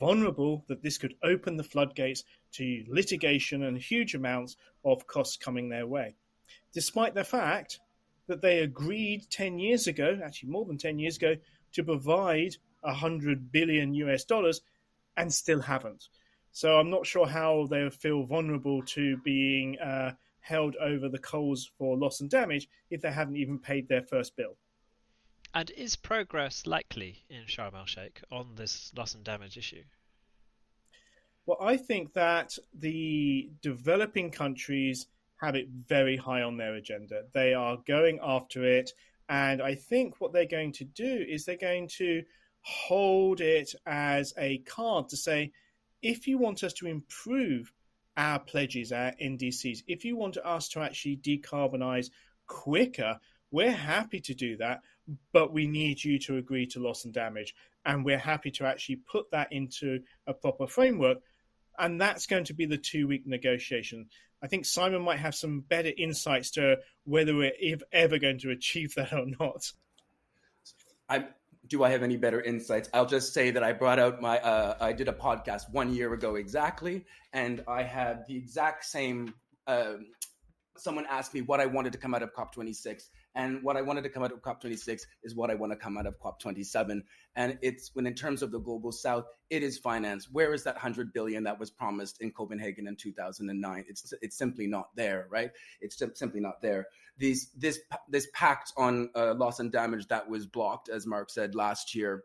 vulnerable 0.00 0.64
that 0.68 0.82
this 0.82 0.98
could 0.98 1.14
open 1.22 1.56
the 1.56 1.64
floodgates 1.64 2.24
to 2.52 2.84
litigation 2.88 3.64
and 3.64 3.76
huge 3.76 4.14
amounts 4.14 4.56
of 4.84 5.06
costs 5.06 5.36
coming 5.36 5.68
their 5.68 5.86
way. 5.86 6.14
Despite 6.72 7.14
the 7.14 7.24
fact 7.24 7.80
that 8.28 8.40
they 8.40 8.60
agreed 8.60 9.28
10 9.30 9.58
years 9.58 9.86
ago, 9.86 10.18
actually 10.24 10.48
more 10.48 10.64
than 10.64 10.78
10 10.78 10.98
years 10.98 11.16
ago, 11.16 11.36
to 11.72 11.84
provide 11.84 12.56
100 12.80 13.52
billion 13.52 13.94
US 13.94 14.24
dollars 14.24 14.62
and 15.16 15.32
still 15.32 15.60
haven't. 15.60 16.08
So 16.52 16.78
I'm 16.78 16.90
not 16.90 17.06
sure 17.06 17.26
how 17.26 17.66
they 17.70 17.88
feel 17.90 18.24
vulnerable 18.24 18.82
to 18.82 19.16
being 19.18 19.78
uh, 19.78 20.12
held 20.40 20.76
over 20.76 21.08
the 21.08 21.18
coals 21.18 21.70
for 21.78 21.96
loss 21.96 22.20
and 22.20 22.28
damage 22.28 22.68
if 22.90 23.00
they 23.00 23.12
haven't 23.12 23.36
even 23.36 23.58
paid 23.58 23.88
their 23.88 24.02
first 24.02 24.36
bill. 24.36 24.56
And 25.54 25.70
is 25.70 25.96
progress 25.96 26.66
likely 26.66 27.24
in 27.28 27.44
Sharm 27.44 27.74
el 27.74 27.86
Sheikh 27.86 28.22
on 28.30 28.54
this 28.54 28.92
loss 28.96 29.14
and 29.14 29.24
damage 29.24 29.56
issue? 29.56 29.82
Well, 31.46 31.58
I 31.60 31.76
think 31.76 32.12
that 32.14 32.56
the 32.78 33.50
developing 33.60 34.30
countries 34.30 35.08
have 35.40 35.56
it 35.56 35.68
very 35.68 36.16
high 36.16 36.42
on 36.42 36.56
their 36.56 36.74
agenda. 36.74 37.24
They 37.34 37.52
are 37.52 37.78
going 37.86 38.20
after 38.22 38.64
it. 38.64 38.92
And 39.28 39.60
I 39.60 39.74
think 39.74 40.20
what 40.20 40.32
they're 40.32 40.46
going 40.46 40.72
to 40.72 40.84
do 40.84 41.24
is 41.28 41.44
they're 41.44 41.56
going 41.56 41.88
to 41.96 42.22
hold 42.62 43.40
it 43.40 43.74
as 43.86 44.32
a 44.38 44.58
card 44.58 45.08
to 45.10 45.16
say, 45.16 45.52
if 46.00 46.26
you 46.26 46.38
want 46.38 46.64
us 46.64 46.72
to 46.74 46.86
improve 46.86 47.72
our 48.16 48.38
pledges, 48.38 48.92
our 48.92 49.12
NDCs, 49.22 49.82
if 49.86 50.04
you 50.04 50.16
want 50.16 50.36
us 50.36 50.68
to 50.70 50.80
actually 50.80 51.16
decarbonize 51.16 52.10
quicker, 52.46 53.18
we're 53.50 53.70
happy 53.70 54.20
to 54.20 54.34
do 54.34 54.56
that, 54.56 54.80
but 55.32 55.52
we 55.52 55.66
need 55.66 56.02
you 56.02 56.18
to 56.20 56.36
agree 56.36 56.66
to 56.68 56.80
loss 56.80 57.04
and 57.04 57.12
damage. 57.12 57.54
And 57.84 58.04
we're 58.04 58.18
happy 58.18 58.50
to 58.52 58.66
actually 58.66 58.96
put 58.96 59.30
that 59.32 59.52
into 59.52 60.00
a 60.26 60.32
proper 60.32 60.66
framework. 60.66 61.18
And 61.78 62.00
that's 62.00 62.26
going 62.26 62.44
to 62.44 62.54
be 62.54 62.66
the 62.66 62.78
two 62.78 63.08
week 63.08 63.26
negotiation. 63.26 64.08
I 64.42 64.46
think 64.48 64.66
Simon 64.66 65.02
might 65.02 65.18
have 65.18 65.34
some 65.34 65.60
better 65.60 65.90
insights 65.96 66.52
to 66.52 66.78
whether 67.04 67.34
we're 67.34 67.52
ever 67.92 68.18
going 68.18 68.38
to 68.40 68.50
achieve 68.50 68.94
that 68.94 69.12
or 69.12 69.26
not. 69.38 69.72
I 71.08 71.26
do 71.72 71.82
I 71.82 71.88
have 71.88 72.02
any 72.02 72.18
better 72.18 72.42
insights? 72.42 72.90
I'll 72.92 73.06
just 73.06 73.32
say 73.32 73.50
that 73.50 73.62
I 73.62 73.72
brought 73.72 73.98
out 73.98 74.20
my 74.20 74.38
uh, 74.40 74.76
I 74.78 74.92
did 74.92 75.08
a 75.08 75.12
podcast 75.12 75.72
one 75.72 75.94
year 75.94 76.12
ago 76.12 76.34
exactly, 76.34 77.06
and 77.32 77.64
I 77.66 77.82
had 77.82 78.26
the 78.28 78.36
exact 78.36 78.84
same. 78.84 79.32
Uh, 79.66 79.94
someone 80.76 81.06
asked 81.08 81.32
me 81.32 81.40
what 81.40 81.60
I 81.60 81.66
wanted 81.66 81.92
to 81.94 81.98
come 81.98 82.14
out 82.14 82.22
of 82.22 82.34
COP26, 82.34 83.04
and 83.36 83.62
what 83.62 83.78
I 83.78 83.82
wanted 83.82 84.04
to 84.04 84.10
come 84.10 84.22
out 84.22 84.32
of 84.32 84.42
COP26 84.42 85.00
is 85.24 85.34
what 85.34 85.50
I 85.50 85.54
want 85.54 85.72
to 85.72 85.76
come 85.76 85.96
out 85.96 86.06
of 86.06 86.14
COP27. 86.20 87.00
And 87.36 87.58
it's 87.62 87.90
when, 87.94 88.06
in 88.06 88.14
terms 88.14 88.42
of 88.42 88.52
the 88.52 88.60
global 88.60 88.92
south, 88.92 89.24
it 89.48 89.62
is 89.62 89.78
finance. 89.78 90.28
Where 90.30 90.52
is 90.52 90.64
that 90.64 90.74
100 90.74 91.14
billion 91.14 91.44
that 91.44 91.58
was 91.58 91.70
promised 91.70 92.20
in 92.20 92.32
Copenhagen 92.32 92.86
in 92.86 92.96
2009? 92.96 93.84
It's, 93.88 94.12
it's 94.20 94.36
simply 94.36 94.66
not 94.66 94.88
there, 94.94 95.26
right? 95.30 95.50
It's 95.80 96.02
simply 96.14 96.40
not 96.40 96.60
there. 96.60 96.88
These, 97.18 97.50
this, 97.56 97.78
this 98.08 98.26
pact 98.32 98.72
on 98.76 99.10
uh, 99.14 99.34
loss 99.34 99.60
and 99.60 99.70
damage 99.70 100.08
that 100.08 100.28
was 100.28 100.46
blocked, 100.46 100.88
as 100.88 101.06
Mark 101.06 101.30
said 101.30 101.54
last 101.54 101.94
year, 101.94 102.24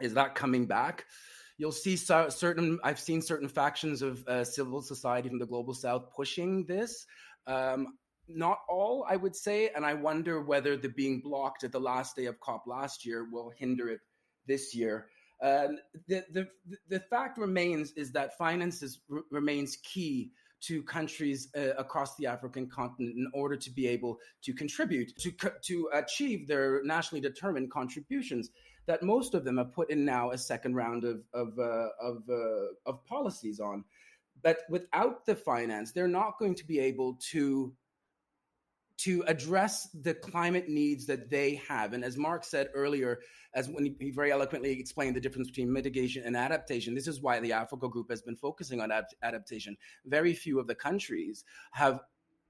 is 0.00 0.14
that 0.14 0.34
coming 0.34 0.66
back? 0.66 1.04
You'll 1.58 1.72
see 1.72 1.96
certain, 1.96 2.78
I've 2.82 3.00
seen 3.00 3.20
certain 3.20 3.48
factions 3.48 4.00
of 4.00 4.26
uh, 4.26 4.44
civil 4.44 4.80
society 4.80 5.28
from 5.28 5.38
the 5.38 5.46
global 5.46 5.74
south 5.74 6.10
pushing 6.16 6.64
this. 6.64 7.04
Um, 7.46 7.98
not 8.28 8.60
all, 8.68 9.04
I 9.08 9.16
would 9.16 9.36
say. 9.36 9.70
And 9.74 9.84
I 9.84 9.94
wonder 9.94 10.40
whether 10.40 10.76
the 10.76 10.88
being 10.88 11.20
blocked 11.20 11.64
at 11.64 11.72
the 11.72 11.80
last 11.80 12.16
day 12.16 12.26
of 12.26 12.40
COP 12.40 12.66
last 12.66 13.04
year 13.04 13.26
will 13.30 13.52
hinder 13.58 13.88
it 13.88 14.00
this 14.46 14.74
year. 14.74 15.08
Uh, 15.42 15.68
the, 16.06 16.24
the, 16.32 16.48
the 16.88 17.00
fact 17.00 17.38
remains 17.38 17.92
is 17.92 18.12
that 18.12 18.36
finances 18.36 19.00
r- 19.10 19.22
remains 19.30 19.76
key 19.82 20.32
to 20.62 20.82
countries 20.82 21.48
uh, 21.56 21.74
across 21.78 22.16
the 22.16 22.26
African 22.26 22.66
continent 22.68 23.16
in 23.16 23.30
order 23.32 23.56
to 23.56 23.70
be 23.70 23.86
able 23.86 24.18
to 24.42 24.52
contribute 24.52 25.16
to 25.16 25.32
to 25.62 25.90
achieve 25.92 26.46
their 26.46 26.82
nationally 26.84 27.20
determined 27.20 27.70
contributions. 27.70 28.50
That 28.86 29.02
most 29.02 29.34
of 29.34 29.44
them 29.44 29.58
have 29.58 29.72
put 29.72 29.90
in 29.90 30.04
now 30.04 30.30
a 30.30 30.38
second 30.38 30.74
round 30.74 31.04
of 31.04 31.22
of 31.32 31.58
uh, 31.58 31.88
of, 32.00 32.22
uh, 32.28 32.72
of 32.86 33.04
policies 33.04 33.60
on, 33.60 33.84
but 34.42 34.58
without 34.68 35.26
the 35.26 35.36
finance, 35.36 35.92
they're 35.92 36.08
not 36.08 36.38
going 36.38 36.54
to 36.56 36.66
be 36.66 36.78
able 36.78 37.18
to 37.30 37.72
to 39.00 39.24
address 39.26 39.88
the 40.02 40.12
climate 40.12 40.68
needs 40.68 41.06
that 41.06 41.30
they 41.30 41.54
have. 41.66 41.94
And 41.94 42.04
as 42.04 42.18
Mark 42.18 42.44
said 42.44 42.68
earlier, 42.74 43.20
as 43.54 43.68
when 43.68 43.96
he 43.98 44.10
very 44.10 44.30
eloquently 44.30 44.78
explained 44.78 45.16
the 45.16 45.20
difference 45.20 45.48
between 45.48 45.72
mitigation 45.72 46.22
and 46.24 46.36
adaptation, 46.36 46.94
this 46.94 47.08
is 47.08 47.22
why 47.22 47.40
the 47.40 47.52
Africa 47.52 47.88
Group 47.88 48.10
has 48.10 48.20
been 48.20 48.36
focusing 48.36 48.80
on 48.80 48.92
ad- 48.92 49.04
adaptation. 49.22 49.74
Very 50.04 50.34
few 50.34 50.60
of 50.60 50.66
the 50.66 50.74
countries 50.74 51.44
have 51.72 52.00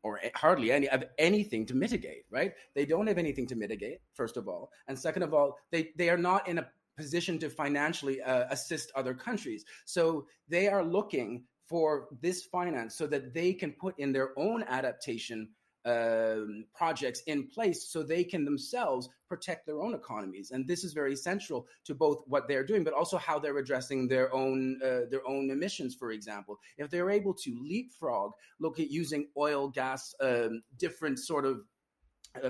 or 0.03 0.19
hardly 0.35 0.73
any 0.73 0.87
have 0.87 1.05
anything 1.19 1.67
to 1.67 1.75
mitigate, 1.75 2.25
right? 2.31 2.55
They 2.75 2.87
don't 2.87 3.07
have 3.07 3.19
anything 3.19 3.47
to 3.49 3.55
mitigate, 3.55 3.99
first 4.15 4.39
of 4.39 4.49
all, 4.49 4.71
and 4.89 4.99
second 4.99 5.23
of 5.23 5.35
all, 5.35 5.59
they 5.71 5.91
they 5.97 6.09
are 6.09 6.17
not 6.17 6.49
in 6.49 6.59
a 6.59 6.67
position 6.97 7.39
to 7.39 7.51
financially 7.51 8.21
uh, 8.23 8.47
assist 8.51 8.91
other 8.95 9.15
countries. 9.15 9.65
So 9.85 10.27
they 10.49 10.69
are 10.69 10.83
looking 10.83 11.45
for 11.67 12.09
this 12.21 12.45
finance 12.45 12.97
so 12.97 13.07
that 13.07 13.33
they 13.33 13.53
can 13.53 13.73
put 13.73 13.99
in 13.99 14.11
their 14.13 14.31
own 14.39 14.65
adaptation 14.65 15.49
um, 15.85 16.65
projects 16.75 17.23
in 17.27 17.47
place 17.49 17.89
so 17.89 18.03
they 18.03 18.25
can 18.25 18.45
themselves 18.45 19.09
protect 19.29 19.67
their 19.67 19.81
own 19.81 19.95
economies. 19.95 20.51
And 20.51 20.67
this 20.67 20.85
is 20.85 20.93
very 20.93 21.17
central 21.17 21.67
to 21.85 21.95
both 21.95 22.23
what 22.27 22.49
they're 22.49 22.65
doing, 22.65 22.85
but 22.85 22.95
also 22.95 23.17
how 23.17 23.39
they're 23.39 23.57
addressing 23.59 24.09
their 24.09 24.35
own 24.35 24.81
uh, 24.85 25.09
their 25.11 25.27
own 25.27 25.51
emissions. 25.51 25.95
For 25.95 26.11
example, 26.11 26.59
if 26.79 26.91
they're 26.91 27.11
able 27.11 27.35
to 27.35 27.59
leapfrog, 27.63 28.33
look 28.59 28.81
at 28.81 28.91
using 28.91 29.29
oil, 29.37 29.69
gas, 29.69 30.15
um, 30.21 30.63
different 30.79 31.19
sort 31.19 31.47
of 31.47 31.61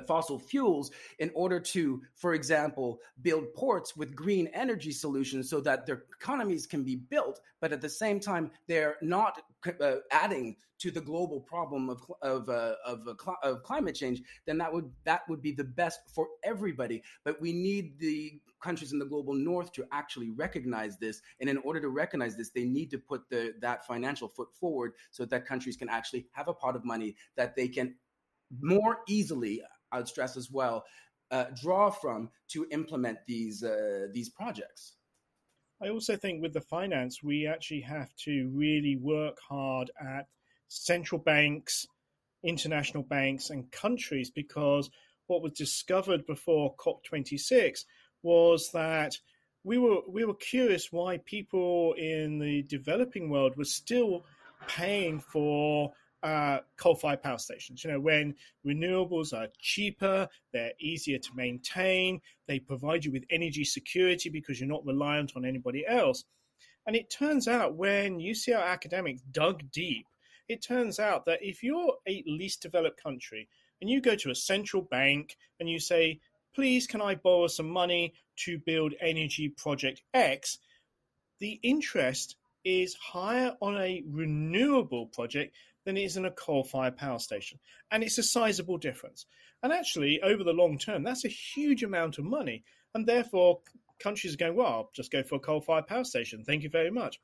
fossil 0.06 0.38
fuels 0.38 0.90
in 1.18 1.30
order 1.34 1.58
to, 1.58 2.02
for 2.14 2.34
example, 2.34 3.00
build 3.22 3.52
ports 3.54 3.96
with 3.96 4.14
green 4.14 4.48
energy 4.48 4.92
solutions 4.92 5.48
so 5.48 5.60
that 5.60 5.86
their 5.86 6.04
economies 6.20 6.66
can 6.66 6.84
be 6.84 6.96
built, 6.96 7.40
but 7.60 7.72
at 7.72 7.80
the 7.80 7.88
same 7.88 8.20
time, 8.20 8.50
they're 8.66 8.96
not 9.02 9.40
uh, 9.80 9.96
adding 10.10 10.56
to 10.78 10.90
the 10.90 11.00
global 11.00 11.40
problem 11.40 11.90
of 11.90 12.02
of 12.22 12.48
uh, 12.48 12.74
of, 12.86 13.06
uh, 13.06 13.32
of 13.42 13.62
climate 13.62 13.94
change. 13.94 14.22
Then 14.46 14.58
that 14.58 14.72
would 14.72 14.90
that 15.04 15.22
would 15.28 15.42
be 15.42 15.52
the 15.52 15.64
best 15.64 16.00
for 16.14 16.28
everybody. 16.42 17.02
But 17.24 17.40
we 17.40 17.52
need 17.52 17.98
the 17.98 18.40
countries 18.62 18.92
in 18.92 18.98
the 18.98 19.06
global 19.06 19.34
north 19.34 19.72
to 19.72 19.86
actually 19.92 20.30
recognize 20.30 20.98
this, 20.98 21.20
and 21.40 21.48
in 21.48 21.58
order 21.58 21.80
to 21.80 21.88
recognize 21.88 22.36
this, 22.36 22.50
they 22.50 22.64
need 22.64 22.90
to 22.90 22.98
put 22.98 23.28
the 23.28 23.54
that 23.60 23.86
financial 23.86 24.28
foot 24.28 24.48
forward 24.58 24.92
so 25.10 25.24
that 25.26 25.46
countries 25.46 25.76
can 25.76 25.88
actually 25.88 26.26
have 26.32 26.48
a 26.48 26.54
pot 26.54 26.76
of 26.76 26.84
money 26.84 27.14
that 27.36 27.54
they 27.56 27.68
can 27.68 27.94
more 28.60 28.98
easily, 29.08 29.62
I'd 29.92 30.08
stress 30.08 30.36
as 30.36 30.50
well, 30.50 30.84
uh, 31.30 31.46
draw 31.60 31.90
from 31.90 32.30
to 32.48 32.66
implement 32.70 33.18
these 33.26 33.62
uh, 33.62 34.06
these 34.12 34.28
projects. 34.28 34.96
I 35.82 35.88
also 35.88 36.16
think 36.16 36.42
with 36.42 36.52
the 36.52 36.60
finance, 36.60 37.22
we 37.22 37.46
actually 37.46 37.80
have 37.82 38.14
to 38.24 38.50
really 38.52 38.96
work 38.96 39.38
hard 39.48 39.90
at 39.98 40.26
central 40.68 41.20
banks, 41.20 41.86
international 42.44 43.02
banks, 43.02 43.50
and 43.50 43.70
countries 43.70 44.30
because 44.30 44.90
what 45.26 45.42
was 45.42 45.52
discovered 45.52 46.26
before 46.26 46.74
COP26 46.76 47.84
was 48.22 48.70
that 48.72 49.16
we 49.64 49.78
were 49.78 50.00
we 50.08 50.24
were 50.24 50.34
curious 50.34 50.88
why 50.90 51.18
people 51.24 51.94
in 51.96 52.38
the 52.38 52.62
developing 52.64 53.30
world 53.30 53.56
were 53.56 53.64
still 53.64 54.24
paying 54.66 55.20
for 55.20 55.92
uh, 56.22 56.58
coal-fired 56.76 57.22
power 57.22 57.38
stations. 57.38 57.82
You 57.82 57.92
know, 57.92 58.00
when 58.00 58.34
renewables 58.66 59.32
are 59.32 59.48
cheaper, 59.58 60.28
they're 60.52 60.72
easier 60.80 61.18
to 61.18 61.30
maintain, 61.34 62.20
they 62.46 62.58
provide 62.58 63.04
you 63.04 63.12
with 63.12 63.24
energy 63.30 63.64
security 63.64 64.28
because 64.28 64.60
you're 64.60 64.68
not 64.68 64.84
reliant 64.84 65.32
on 65.36 65.44
anybody 65.44 65.86
else. 65.86 66.24
And 66.86 66.96
it 66.96 67.10
turns 67.10 67.48
out 67.48 67.76
when 67.76 68.18
UCL 68.18 68.62
academics 68.62 69.22
dug 69.30 69.62
deep, 69.70 70.06
it 70.48 70.62
turns 70.62 70.98
out 70.98 71.26
that 71.26 71.38
if 71.42 71.62
you're 71.62 71.94
a 72.08 72.24
least 72.26 72.62
developed 72.62 73.02
country 73.02 73.48
and 73.80 73.88
you 73.88 74.00
go 74.00 74.16
to 74.16 74.30
a 74.30 74.34
central 74.34 74.82
bank 74.82 75.36
and 75.60 75.68
you 75.68 75.78
say, 75.78 76.20
please, 76.54 76.86
can 76.86 77.00
I 77.00 77.14
borrow 77.14 77.46
some 77.46 77.70
money 77.70 78.14
to 78.44 78.58
build 78.58 78.94
energy 79.00 79.48
project 79.48 80.02
X? 80.12 80.58
The 81.38 81.60
interest 81.62 82.36
is 82.64 82.94
higher 82.94 83.56
on 83.60 83.76
a 83.76 84.02
renewable 84.08 85.06
project 85.06 85.54
than 85.84 85.96
it 85.96 86.02
is 86.02 86.16
in 86.16 86.24
a 86.24 86.30
coal 86.30 86.64
fired 86.64 86.96
power 86.96 87.18
station. 87.18 87.58
And 87.90 88.02
it's 88.02 88.18
a 88.18 88.22
sizable 88.22 88.78
difference. 88.78 89.26
And 89.62 89.72
actually, 89.72 90.20
over 90.22 90.44
the 90.44 90.52
long 90.52 90.78
term, 90.78 91.02
that's 91.02 91.24
a 91.24 91.28
huge 91.28 91.82
amount 91.82 92.18
of 92.18 92.24
money. 92.24 92.64
And 92.94 93.06
therefore, 93.06 93.60
countries 93.98 94.34
are 94.34 94.38
going, 94.38 94.56
well, 94.56 94.66
I'll 94.66 94.90
just 94.94 95.12
go 95.12 95.22
for 95.22 95.36
a 95.36 95.40
coal 95.40 95.60
fired 95.60 95.86
power 95.86 96.04
station. 96.04 96.44
Thank 96.44 96.62
you 96.62 96.70
very 96.70 96.90
much. 96.90 97.20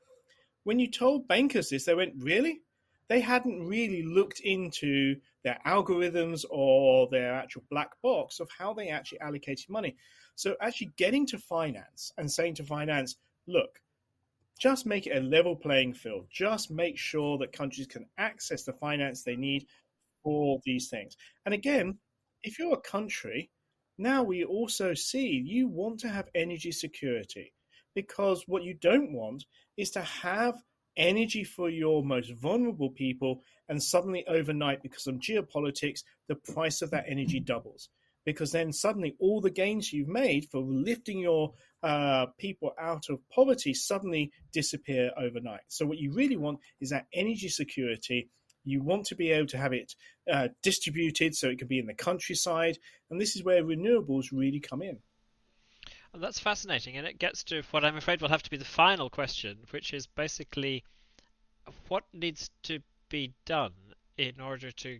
When 0.63 0.79
you 0.79 0.89
told 0.89 1.27
bankers 1.27 1.69
this, 1.69 1.85
they 1.85 1.95
went, 1.95 2.13
really? 2.17 2.61
They 3.09 3.21
hadn't 3.21 3.65
really 3.65 4.03
looked 4.03 4.41
into 4.41 5.15
their 5.43 5.59
algorithms 5.65 6.43
or 6.49 7.07
their 7.09 7.33
actual 7.33 7.63
black 7.69 7.91
box 8.03 8.39
of 8.39 8.49
how 8.57 8.73
they 8.73 8.89
actually 8.89 9.21
allocated 9.21 9.69
money. 9.69 9.95
So, 10.35 10.55
actually 10.61 10.91
getting 10.97 11.25
to 11.27 11.39
finance 11.39 12.11
and 12.17 12.29
saying 12.29 12.55
to 12.55 12.63
finance, 12.63 13.15
look, 13.47 13.79
just 14.57 14.85
make 14.85 15.07
it 15.07 15.17
a 15.17 15.21
level 15.21 15.55
playing 15.55 15.93
field. 15.93 16.27
Just 16.31 16.71
make 16.71 16.97
sure 16.97 17.37
that 17.37 17.51
countries 17.51 17.87
can 17.87 18.05
access 18.17 18.63
the 18.63 18.73
finance 18.73 19.23
they 19.23 19.35
need 19.35 19.65
for 20.23 20.59
these 20.65 20.89
things. 20.89 21.15
And 21.45 21.53
again, 21.53 21.99
if 22.43 22.59
you're 22.59 22.73
a 22.73 22.81
country, 22.81 23.49
now 23.97 24.23
we 24.23 24.43
also 24.43 24.93
see 24.93 25.41
you 25.45 25.67
want 25.67 25.99
to 26.01 26.09
have 26.09 26.29
energy 26.35 26.71
security 26.71 27.53
because 27.95 28.43
what 28.47 28.63
you 28.63 28.75
don't 28.75 29.11
want 29.11 29.43
is 29.75 29.89
to 29.91 30.01
have 30.01 30.55
energy 30.97 31.43
for 31.43 31.69
your 31.69 32.03
most 32.03 32.31
vulnerable 32.33 32.89
people 32.89 33.41
and 33.69 33.81
suddenly 33.81 34.25
overnight 34.27 34.81
because 34.81 35.07
of 35.07 35.15
geopolitics 35.15 36.01
the 36.27 36.35
price 36.35 36.81
of 36.81 36.91
that 36.91 37.05
energy 37.07 37.39
doubles 37.39 37.89
because 38.27 38.51
then 38.51 38.73
suddenly 38.73 39.15
all 39.19 39.39
the 39.39 39.49
gains 39.49 39.93
you've 39.93 40.09
made 40.09 40.49
for 40.51 40.59
lifting 40.59 41.17
your 41.17 41.53
uh, 41.81 42.25
people 42.37 42.73
out 42.77 43.05
of 43.09 43.21
poverty 43.29 43.73
suddenly 43.73 44.33
disappear 44.51 45.11
overnight. 45.15 45.61
So, 45.69 45.85
what 45.85 45.97
you 45.97 46.11
really 46.11 46.35
want 46.35 46.59
is 46.81 46.89
that 46.89 47.05
energy 47.13 47.47
security. 47.47 48.29
You 48.65 48.83
want 48.83 49.05
to 49.05 49.15
be 49.15 49.31
able 49.31 49.47
to 49.47 49.57
have 49.57 49.71
it 49.71 49.93
uh, 50.29 50.49
distributed 50.61 51.35
so 51.35 51.47
it 51.47 51.57
could 51.57 51.69
be 51.69 51.79
in 51.79 51.85
the 51.85 51.93
countryside. 51.93 52.77
And 53.09 53.21
this 53.21 53.37
is 53.37 53.45
where 53.45 53.63
renewables 53.63 54.25
really 54.33 54.59
come 54.59 54.81
in. 54.81 54.97
And 56.13 56.21
that's 56.21 56.39
fascinating. 56.39 56.97
And 56.97 57.07
it 57.07 57.19
gets 57.19 57.45
to 57.45 57.61
what 57.71 57.85
I'm 57.85 57.95
afraid 57.95 58.21
will 58.21 58.27
have 58.27 58.43
to 58.43 58.49
be 58.49 58.57
the 58.57 58.65
final 58.65 59.09
question, 59.09 59.59
which 59.69 59.93
is 59.93 60.05
basically 60.05 60.83
what 61.87 62.03
needs 62.11 62.49
to 62.63 62.79
be 63.07 63.35
done 63.45 63.71
in 64.17 64.41
order 64.41 64.69
to 64.71 64.99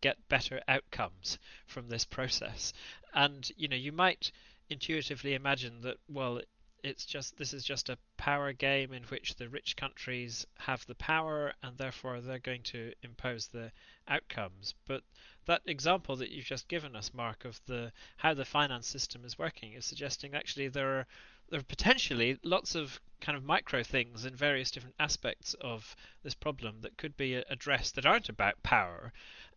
get 0.00 0.28
better 0.28 0.60
outcomes 0.68 1.38
from 1.66 1.88
this 1.88 2.04
process. 2.04 2.72
And 3.14 3.50
you 3.56 3.68
know, 3.68 3.76
you 3.76 3.92
might 3.92 4.32
intuitively 4.70 5.34
imagine 5.34 5.80
that 5.82 5.96
well, 6.08 6.40
it's 6.84 7.04
just 7.04 7.36
this 7.36 7.52
is 7.52 7.64
just 7.64 7.88
a 7.88 7.98
power 8.16 8.52
game 8.52 8.92
in 8.92 9.02
which 9.04 9.34
the 9.34 9.48
rich 9.48 9.76
countries 9.76 10.46
have 10.58 10.86
the 10.86 10.94
power 10.94 11.52
and 11.62 11.76
therefore 11.76 12.20
they're 12.20 12.38
going 12.38 12.62
to 12.62 12.92
impose 13.02 13.48
the 13.48 13.72
outcomes. 14.06 14.74
But 14.86 15.02
that 15.46 15.62
example 15.66 16.16
that 16.16 16.30
you've 16.30 16.44
just 16.44 16.68
given 16.68 16.94
us, 16.94 17.12
Mark, 17.12 17.44
of 17.44 17.60
the 17.66 17.92
how 18.16 18.34
the 18.34 18.44
finance 18.44 18.86
system 18.86 19.24
is 19.24 19.38
working 19.38 19.72
is 19.72 19.84
suggesting 19.84 20.34
actually 20.34 20.68
there 20.68 20.98
are 20.98 21.06
there 21.50 21.60
are 21.60 21.64
potentially 21.64 22.38
lots 22.42 22.74
of 22.74 23.00
kind 23.20 23.36
of 23.36 23.42
micro 23.42 23.82
things 23.82 24.24
in 24.24 24.36
various 24.36 24.70
different 24.70 24.94
aspects 25.00 25.54
of 25.60 25.96
this 26.22 26.34
problem 26.34 26.82
that 26.82 26.98
could 26.98 27.16
be 27.16 27.34
addressed 27.34 27.94
that 27.94 28.06
aren't 28.06 28.28
about 28.28 28.62
power, 28.62 29.12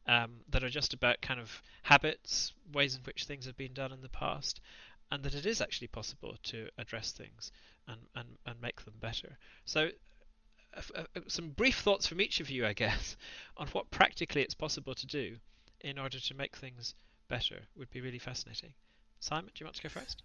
um, 0.08 0.32
that 0.50 0.64
are 0.64 0.70
just 0.70 0.94
about 0.94 1.22
kind 1.22 1.40
of 1.40 1.62
habits, 1.84 2.54
ways 2.74 2.96
in 2.96 3.02
which 3.04 3.26
things 3.26 3.46
have 3.46 3.58
been 3.58 3.74
done 3.74 3.92
in 3.92 4.02
the 4.02 4.10
past, 4.10 4.62
and 5.12 5.24
that 5.24 5.36
it 5.36 5.46
is 5.46 5.62
actually 5.62 5.88
possible 5.88 6.36
to 6.44 6.68
address 6.78 7.12
things 7.12 7.52
and, 7.88 8.00
and, 8.16 8.28
and 8.46 8.62
make 8.62 8.84
them 8.84 8.94
better. 9.00 9.38
So, 9.66 9.90
uh, 10.76 11.04
some 11.28 11.50
brief 11.50 11.80
thoughts 11.80 12.08
from 12.08 12.22
each 12.22 12.40
of 12.40 12.50
you, 12.50 12.66
I 12.66 12.74
guess, 12.74 13.18
on 13.58 13.68
what 13.68 13.92
practically 13.92 14.42
it's 14.42 14.54
possible 14.54 14.94
to 14.96 15.06
do 15.06 15.36
in 15.82 16.00
order 16.00 16.20
to 16.20 16.34
make 16.34 16.56
things 16.56 16.96
better 17.28 17.60
would 17.76 17.90
be 17.92 18.02
really 18.02 18.20
fascinating. 18.20 18.74
Simon, 19.20 19.52
do 19.54 19.62
you 19.62 19.66
want 19.66 19.76
to 19.76 19.84
go 19.84 19.90
first? 19.90 20.24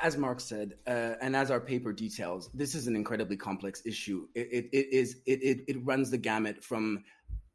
as 0.00 0.16
Mark 0.16 0.40
said, 0.40 0.74
uh, 0.86 1.14
and 1.20 1.34
as 1.34 1.50
our 1.50 1.60
paper 1.60 1.92
details, 1.92 2.50
this 2.54 2.74
is 2.74 2.86
an 2.86 2.94
incredibly 2.94 3.36
complex 3.36 3.82
issue. 3.84 4.28
It, 4.34 4.48
it, 4.52 4.68
it 4.72 4.92
is 4.92 5.16
it, 5.26 5.42
it, 5.42 5.64
it 5.66 5.84
runs 5.84 6.10
the 6.10 6.18
gamut 6.18 6.62
from 6.62 7.04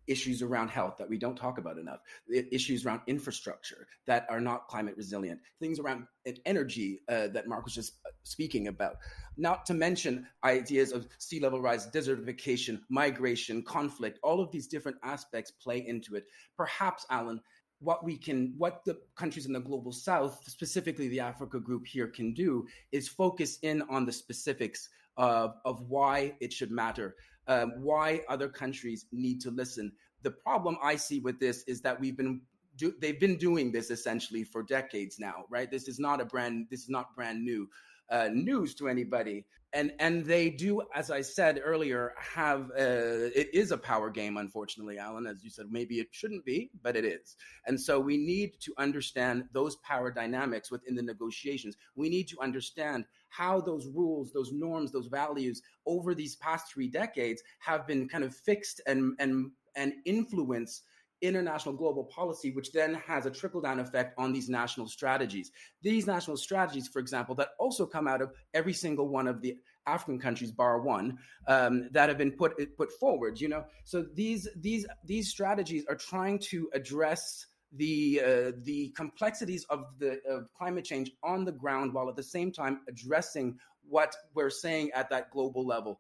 issues 0.08 0.42
around 0.42 0.70
health 0.70 0.96
that 0.98 1.10
we 1.10 1.18
don't 1.18 1.36
talk 1.36 1.58
about 1.58 1.78
enough, 1.78 2.00
issues 2.30 2.86
around 2.86 3.02
infrastructure 3.08 3.88
that 4.06 4.26
are 4.30 4.42
not 4.42 4.68
climate 4.68 4.96
resilient, 4.98 5.40
things 5.60 5.80
around 5.80 6.06
energy 6.46 7.02
uh, 7.10 7.28
that 7.28 7.48
Mark 7.48 7.66
was 7.66 7.74
just 7.74 8.00
uh, 8.06 8.10
speaking 8.24 8.68
about. 8.68 8.98
Not 9.38 9.66
to 9.68 9.74
mention 9.74 10.28
ideas 10.44 10.92
of 10.92 11.08
sea 11.18 11.40
level 11.40 11.62
rise, 11.62 11.88
desertification, 11.88 12.82
migration, 12.90 13.64
conflict. 13.64 14.20
All 14.24 14.42
of 14.42 14.52
these 14.52 14.68
different 14.68 14.98
aspects 15.04 15.52
play 15.52 15.86
into 15.88 16.16
it. 16.16 16.26
Perhaps, 16.58 17.06
Alan, 17.10 17.42
what 17.80 18.04
we 18.04 18.18
can 18.18 18.54
what 18.58 18.82
the 18.86 18.98
countries 19.16 19.46
in 19.46 19.52
the 19.52 19.60
global 19.60 19.92
south 19.92 20.42
specifically 20.48 21.10
the 21.10 21.20
africa 21.20 21.60
group 21.60 21.86
here 21.86 22.08
can 22.08 22.34
do 22.34 22.66
is 22.94 23.10
focus 23.10 23.60
in 23.62 23.82
on 23.90 24.06
the 24.06 24.12
specifics 24.12 24.88
of, 25.18 25.56
of 25.66 25.82
why 25.90 26.34
it 26.40 26.52
should 26.52 26.72
matter 26.72 27.16
um, 27.48 27.74
why 27.78 28.22
other 28.30 28.50
countries 28.50 29.06
need 29.12 29.40
to 29.42 29.52
listen 29.52 29.92
the 30.22 30.32
problem 30.32 30.78
i 30.82 30.96
see 30.96 31.20
with 31.20 31.40
this 31.40 31.64
is 31.64 31.82
that 31.82 32.00
we've 32.00 32.18
been 32.18 32.42
do, 32.76 32.94
they've 33.00 33.20
been 33.20 33.38
doing 33.38 33.72
this 33.72 33.92
essentially 33.92 34.44
for 34.44 34.64
decades 34.64 35.20
now 35.20 35.46
right 35.50 35.70
this 35.70 35.88
is 35.88 36.00
not 36.00 36.20
a 36.20 36.26
brand 36.26 36.66
this 36.70 36.82
is 36.82 36.90
not 36.90 37.16
brand 37.16 37.44
new 37.44 37.68
uh, 38.10 38.30
news 38.32 38.76
to 38.76 38.88
anybody. 38.88 39.46
And 39.76 39.92
and 39.98 40.24
they 40.24 40.52
do, 40.52 40.84
as 40.94 41.10
I 41.10 41.22
said 41.22 41.60
earlier, 41.64 42.14
have 42.18 42.70
uh, 42.78 43.34
it 43.34 43.50
is 43.56 43.72
a 43.72 43.78
power 43.78 44.12
game. 44.12 44.38
Unfortunately, 44.38 45.00
Alan, 45.00 45.26
as 45.26 45.44
you 45.44 45.50
said, 45.50 45.66
maybe 45.72 45.96
it 46.00 46.10
shouldn't 46.12 46.46
be, 46.46 46.70
but 46.84 46.96
it 46.96 47.06
is. 47.06 47.36
And 47.66 47.82
so 47.82 48.00
we 48.00 48.18
need 48.18 48.60
to 48.60 48.74
understand 48.78 49.46
those 49.52 49.78
power 49.78 50.12
dynamics 50.12 50.70
within 50.70 50.94
the 50.94 51.02
negotiations. 51.02 51.76
We 51.96 52.10
need 52.10 52.28
to 52.28 52.40
understand 52.40 53.06
how 53.36 53.60
those 53.60 53.88
rules, 53.88 54.32
those 54.32 54.52
norms, 54.52 54.92
those 54.92 55.08
values 55.08 55.62
over 55.86 56.14
these 56.14 56.36
past 56.36 56.72
three 56.72 56.88
decades 56.88 57.42
have 57.60 57.88
been 57.88 58.08
kind 58.08 58.24
of 58.24 58.36
fixed 58.36 58.82
and 58.86 59.14
and 59.20 59.52
and 59.76 59.94
influence 60.06 60.84
international 61.22 61.74
global 61.74 62.04
policy, 62.04 62.52
which 62.52 62.74
then 62.74 62.94
has 62.96 63.26
a 63.26 63.32
trickle 63.32 63.62
down 63.62 63.80
effect 63.80 64.14
on 64.18 64.34
these 64.34 64.50
national 64.50 64.88
strategies. 64.88 65.52
These 65.82 66.06
national 66.06 66.36
strategies, 66.38 66.90
for 66.90 67.00
example, 67.00 67.34
that 67.36 67.50
also 67.60 67.86
come 67.86 68.08
out 68.08 68.22
of 68.22 68.32
every 68.54 68.74
single 68.74 69.08
one 69.08 69.28
of 69.28 69.42
the 69.42 69.58
African 69.88 70.20
countries, 70.20 70.52
bar 70.52 70.82
one, 70.82 71.18
um, 71.48 71.90
that 71.92 72.10
have 72.10 72.18
been 72.18 72.32
put 72.32 72.54
put 72.78 72.92
forward. 73.00 73.40
You 73.40 73.50
know, 73.50 73.64
so 73.84 74.06
these 74.14 74.48
these 74.58 74.86
these 75.06 75.30
strategies 75.30 75.86
are 75.90 75.96
trying 75.96 76.40
to 76.52 76.70
address 76.74 77.48
the 77.76 78.22
uh, 78.24 78.52
the 78.64 78.90
complexities 78.96 79.66
of 79.70 79.86
the 80.00 80.20
of 80.30 80.48
climate 80.54 80.86
change 80.86 81.12
on 81.24 81.46
the 81.46 81.52
ground, 81.52 81.94
while 81.94 82.10
at 82.10 82.16
the 82.16 82.24
same 82.24 82.52
time 82.52 82.82
addressing 82.88 83.58
what 83.88 84.16
we're 84.34 84.50
saying 84.50 84.92
at 84.94 85.10
that 85.10 85.32
global 85.32 85.66
level. 85.66 86.00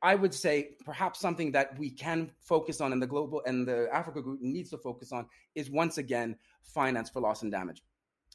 I 0.00 0.14
would 0.14 0.32
say 0.32 0.76
perhaps 0.84 1.18
something 1.18 1.50
that 1.52 1.76
we 1.76 1.90
can 1.90 2.30
focus 2.40 2.80
on 2.80 2.92
in 2.92 3.00
the 3.00 3.06
global 3.06 3.42
and 3.46 3.66
the 3.66 3.88
Africa 3.92 4.22
group 4.22 4.40
needs 4.40 4.70
to 4.70 4.78
focus 4.78 5.10
on 5.12 5.26
is 5.56 5.70
once 5.70 5.98
again 5.98 6.36
finance 6.62 7.10
for 7.10 7.20
loss 7.20 7.42
and 7.42 7.50
damage. 7.50 7.82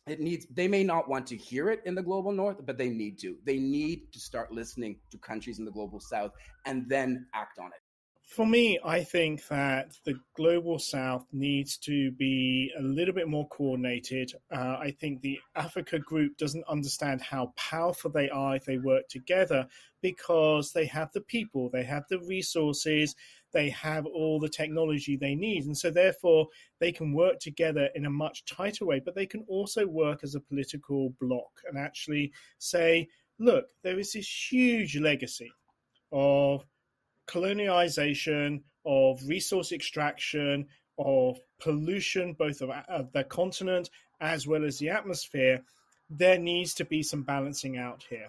It 0.06 0.19
needs 0.19 0.45
they 0.54 0.67
may 0.67 0.84
not 0.84 1.08
want 1.08 1.26
to 1.28 1.38
hear 1.38 1.69
it 1.69 1.82
in 1.86 1.95
the 1.95 2.04
global 2.04 2.34
north, 2.34 2.58
but 2.65 2.78
they 2.78 2.89
need 2.89 3.17
to. 3.19 3.38
They 3.45 3.58
need 3.58 4.12
to 4.12 4.19
start 4.19 4.52
listening 4.52 4.99
to 5.12 5.17
countries 5.17 5.60
in 5.60 5.65
the 5.65 5.71
global 5.71 6.02
south 6.02 6.34
and 6.65 6.89
then 6.89 7.28
act 7.34 7.60
on 7.60 7.67
it. 7.67 7.82
For 8.25 8.47
me, 8.47 8.79
I 8.83 9.03
think 9.03 9.47
that 9.49 9.91
the 10.05 10.19
global 10.36 10.79
south 10.79 11.27
needs 11.31 11.77
to 11.79 12.12
be 12.12 12.71
a 12.75 12.81
little 12.81 13.13
bit 13.13 13.27
more 13.27 13.47
coordinated. 13.49 14.33
Uh, 14.49 14.77
I 14.79 14.95
think 14.99 15.21
the 15.21 15.39
Africa 15.55 15.99
group 15.99 16.38
doesn't 16.38 16.63
understand 16.67 17.21
how 17.21 17.53
powerful 17.57 18.09
they 18.09 18.29
are 18.29 18.55
if 18.55 18.65
they 18.65 18.79
work 18.79 19.07
together 19.07 19.67
because 20.01 20.71
they 20.71 20.86
have 20.88 21.12
the 21.13 21.21
people, 21.21 21.69
they 21.69 21.83
have 21.83 22.05
the 22.09 22.19
resources, 22.21 23.15
they 23.51 23.69
have 23.69 24.05
all 24.07 24.39
the 24.39 24.49
technology 24.49 25.15
they 25.15 25.36
need. 25.36 25.65
And 25.65 25.77
so, 25.77 25.91
therefore, 25.91 26.47
they 26.79 26.91
can 26.91 27.13
work 27.13 27.39
together 27.39 27.89
in 27.93 28.05
a 28.05 28.09
much 28.09 28.45
tighter 28.45 28.86
way, 28.86 28.99
but 28.99 29.15
they 29.15 29.27
can 29.27 29.43
also 29.47 29.86
work 29.86 30.23
as 30.23 30.33
a 30.33 30.39
political 30.39 31.13
bloc 31.19 31.51
and 31.67 31.77
actually 31.77 32.31
say, 32.57 33.09
look, 33.38 33.65
there 33.83 33.99
is 33.99 34.13
this 34.13 34.51
huge 34.51 34.97
legacy 34.97 35.51
of 36.12 36.65
colonialization, 37.27 38.62
of 38.86 39.21
resource 39.27 39.71
extraction, 39.71 40.67
of 40.97 41.39
pollution, 41.59 42.33
both 42.33 42.62
of, 42.62 42.69
of 42.88 43.12
the 43.13 43.23
continent 43.23 43.89
as 44.21 44.47
well 44.47 44.63
as 44.63 44.77
the 44.77 44.89
atmosphere, 44.89 45.62
there 46.09 46.38
needs 46.38 46.73
to 46.75 46.86
be 46.86 47.03
some 47.03 47.23
balancing 47.23 47.77
out 47.77 48.03
here. 48.09 48.27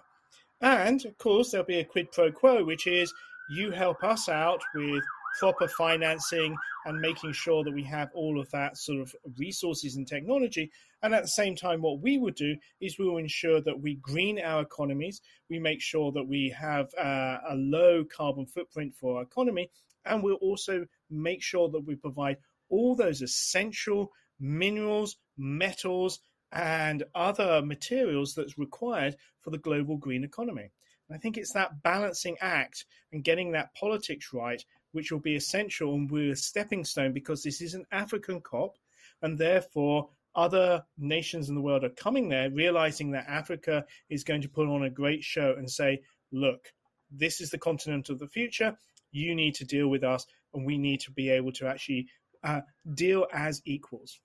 And 0.61 1.03
of 1.05 1.17
course, 1.17 1.51
there'll 1.51 1.65
be 1.65 1.79
a 1.79 1.85
quid 1.85 2.11
pro 2.11 2.31
quo, 2.31 2.63
which 2.63 2.87
is 2.87 3.13
you 3.49 3.71
help 3.71 4.03
us 4.03 4.27
out 4.29 4.61
with 4.73 5.03
proper 5.39 5.67
financing 5.67 6.55
and 6.85 6.99
making 6.99 7.33
sure 7.33 7.63
that 7.63 7.73
we 7.73 7.83
have 7.83 8.09
all 8.13 8.39
of 8.39 8.49
that 8.51 8.77
sort 8.77 9.01
of 9.01 9.13
resources 9.37 9.95
and 9.95 10.07
technology. 10.07 10.71
And 11.01 11.13
at 11.13 11.23
the 11.23 11.29
same 11.29 11.55
time, 11.55 11.81
what 11.81 12.01
we 12.01 12.17
would 12.17 12.35
do 12.35 12.55
is 12.81 12.97
we 12.97 13.05
will 13.05 13.17
ensure 13.17 13.61
that 13.61 13.79
we 13.79 13.95
green 13.95 14.39
our 14.39 14.61
economies, 14.61 15.21
we 15.49 15.59
make 15.59 15.81
sure 15.81 16.11
that 16.11 16.27
we 16.27 16.55
have 16.57 16.87
uh, 16.95 17.37
a 17.49 17.55
low 17.55 18.03
carbon 18.05 18.45
footprint 18.45 18.93
for 18.95 19.17
our 19.17 19.23
economy, 19.23 19.69
and 20.05 20.23
we'll 20.23 20.35
also 20.35 20.85
make 21.09 21.41
sure 21.41 21.69
that 21.69 21.85
we 21.85 21.95
provide 21.95 22.37
all 22.69 22.95
those 22.95 23.21
essential 23.21 24.11
minerals, 24.39 25.17
metals, 25.37 26.19
and 26.51 27.03
other 27.13 27.61
materials 27.61 28.33
that's 28.33 28.57
required 28.57 29.15
for 29.41 29.49
the 29.49 29.57
global 29.57 29.97
green 29.97 30.23
economy. 30.23 30.71
I 31.11 31.17
think 31.17 31.37
it's 31.37 31.53
that 31.53 31.83
balancing 31.83 32.37
act 32.41 32.85
and 33.11 33.23
getting 33.23 33.51
that 33.51 33.75
politics 33.75 34.33
right 34.33 34.63
which 34.95 35.11
will 35.11 35.19
be 35.19 35.35
essential 35.35 35.93
and 35.93 36.09
we're 36.09 36.31
a 36.31 36.35
stepping 36.35 36.85
stone 36.85 37.11
because 37.11 37.43
this 37.43 37.61
is 37.61 37.73
an 37.73 37.85
African 37.91 38.39
COP, 38.39 38.77
and 39.21 39.37
therefore 39.37 40.09
other 40.35 40.83
nations 40.97 41.49
in 41.49 41.55
the 41.55 41.61
world 41.61 41.83
are 41.83 41.89
coming 41.89 42.29
there, 42.29 42.49
realizing 42.49 43.11
that 43.11 43.27
Africa 43.27 43.85
is 44.09 44.23
going 44.23 44.41
to 44.41 44.49
put 44.49 44.67
on 44.67 44.83
a 44.83 44.89
great 44.89 45.23
show 45.23 45.53
and 45.57 45.69
say, 45.69 46.01
look, 46.31 46.71
this 47.11 47.41
is 47.41 47.49
the 47.49 47.57
continent 47.57 48.09
of 48.09 48.19
the 48.19 48.27
future. 48.27 48.77
You 49.11 49.35
need 49.35 49.55
to 49.55 49.65
deal 49.65 49.87
with 49.87 50.03
us, 50.03 50.25
and 50.53 50.65
we 50.65 50.77
need 50.77 51.01
to 51.01 51.11
be 51.11 51.29
able 51.29 51.51
to 51.53 51.67
actually 51.67 52.07
uh, 52.43 52.61
deal 52.93 53.27
as 53.33 53.61
equals. 53.65 54.19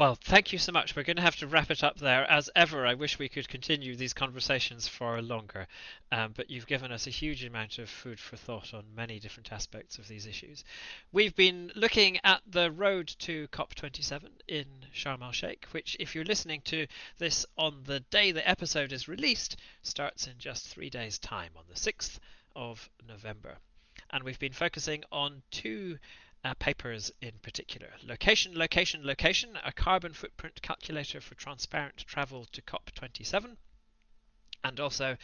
Well, 0.00 0.14
thank 0.14 0.50
you 0.50 0.58
so 0.58 0.72
much. 0.72 0.96
We're 0.96 1.02
going 1.02 1.16
to 1.16 1.22
have 1.22 1.36
to 1.40 1.46
wrap 1.46 1.70
it 1.70 1.84
up 1.84 1.98
there. 1.98 2.24
As 2.24 2.48
ever, 2.56 2.86
I 2.86 2.94
wish 2.94 3.18
we 3.18 3.28
could 3.28 3.50
continue 3.50 3.94
these 3.94 4.14
conversations 4.14 4.88
for 4.88 5.20
longer, 5.20 5.66
um, 6.10 6.32
but 6.34 6.48
you've 6.48 6.66
given 6.66 6.90
us 6.90 7.06
a 7.06 7.10
huge 7.10 7.44
amount 7.44 7.76
of 7.76 7.90
food 7.90 8.18
for 8.18 8.38
thought 8.38 8.72
on 8.72 8.84
many 8.96 9.20
different 9.20 9.52
aspects 9.52 9.98
of 9.98 10.08
these 10.08 10.24
issues. 10.24 10.64
We've 11.12 11.36
been 11.36 11.70
looking 11.76 12.18
at 12.24 12.40
the 12.46 12.70
road 12.70 13.08
to 13.18 13.46
COP27 13.48 14.22
in 14.48 14.64
Sharm 14.94 15.20
el 15.20 15.32
Sheikh, 15.32 15.66
which, 15.72 15.98
if 16.00 16.14
you're 16.14 16.24
listening 16.24 16.62
to 16.62 16.86
this 17.18 17.44
on 17.58 17.82
the 17.84 18.00
day 18.00 18.32
the 18.32 18.48
episode 18.48 18.94
is 18.94 19.06
released, 19.06 19.58
starts 19.82 20.26
in 20.26 20.38
just 20.38 20.66
three 20.66 20.88
days' 20.88 21.18
time, 21.18 21.50
on 21.56 21.64
the 21.68 21.74
6th 21.74 22.20
of 22.56 22.88
November. 23.06 23.58
And 24.12 24.24
we've 24.24 24.38
been 24.38 24.54
focusing 24.54 25.04
on 25.12 25.42
two 25.50 25.98
uh, 26.44 26.54
papers 26.54 27.12
in 27.20 27.32
particular. 27.42 27.88
Location, 28.02 28.56
location, 28.56 29.04
location, 29.04 29.58
a 29.64 29.72
carbon 29.72 30.12
footprint 30.12 30.62
calculator 30.62 31.20
for 31.20 31.34
transparent 31.34 31.98
travel 32.06 32.46
to 32.52 32.62
COP27 32.62 33.56
and 34.62 34.78
also 34.78 35.16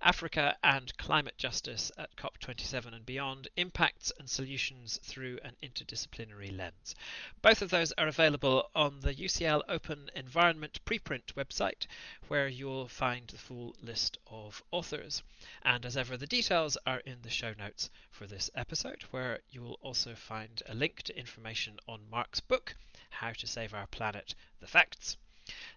Africa 0.00 0.56
and 0.64 0.96
climate 0.96 1.38
justice 1.38 1.92
at 1.96 2.16
COP27 2.16 2.94
and 2.94 3.06
beyond, 3.06 3.48
impacts 3.56 4.12
and 4.18 4.28
solutions 4.28 4.98
through 5.02 5.38
an 5.44 5.54
interdisciplinary 5.62 6.56
lens. 6.56 6.94
Both 7.40 7.62
of 7.62 7.70
those 7.70 7.92
are 7.92 8.08
available 8.08 8.70
on 8.74 9.00
the 9.00 9.14
UCL 9.14 9.62
Open 9.68 10.10
Environment 10.14 10.80
preprint 10.84 11.34
website, 11.34 11.86
where 12.28 12.48
you'll 12.48 12.88
find 12.88 13.28
the 13.28 13.38
full 13.38 13.76
list 13.82 14.18
of 14.26 14.62
authors. 14.70 15.22
And 15.62 15.86
as 15.86 15.96
ever, 15.96 16.16
the 16.16 16.26
details 16.26 16.76
are 16.86 17.00
in 17.00 17.22
the 17.22 17.30
show 17.30 17.54
notes 17.58 17.90
for 18.10 18.26
this 18.26 18.50
episode, 18.54 19.02
where 19.10 19.40
you 19.50 19.62
will 19.62 19.78
also 19.82 20.14
find 20.14 20.62
a 20.68 20.74
link 20.74 21.02
to 21.04 21.18
information 21.18 21.78
on 21.86 22.10
Mark's 22.10 22.40
book, 22.40 22.74
How 23.10 23.32
to 23.32 23.46
Save 23.46 23.72
Our 23.74 23.86
Planet 23.86 24.34
The 24.60 24.66
Facts. 24.66 25.16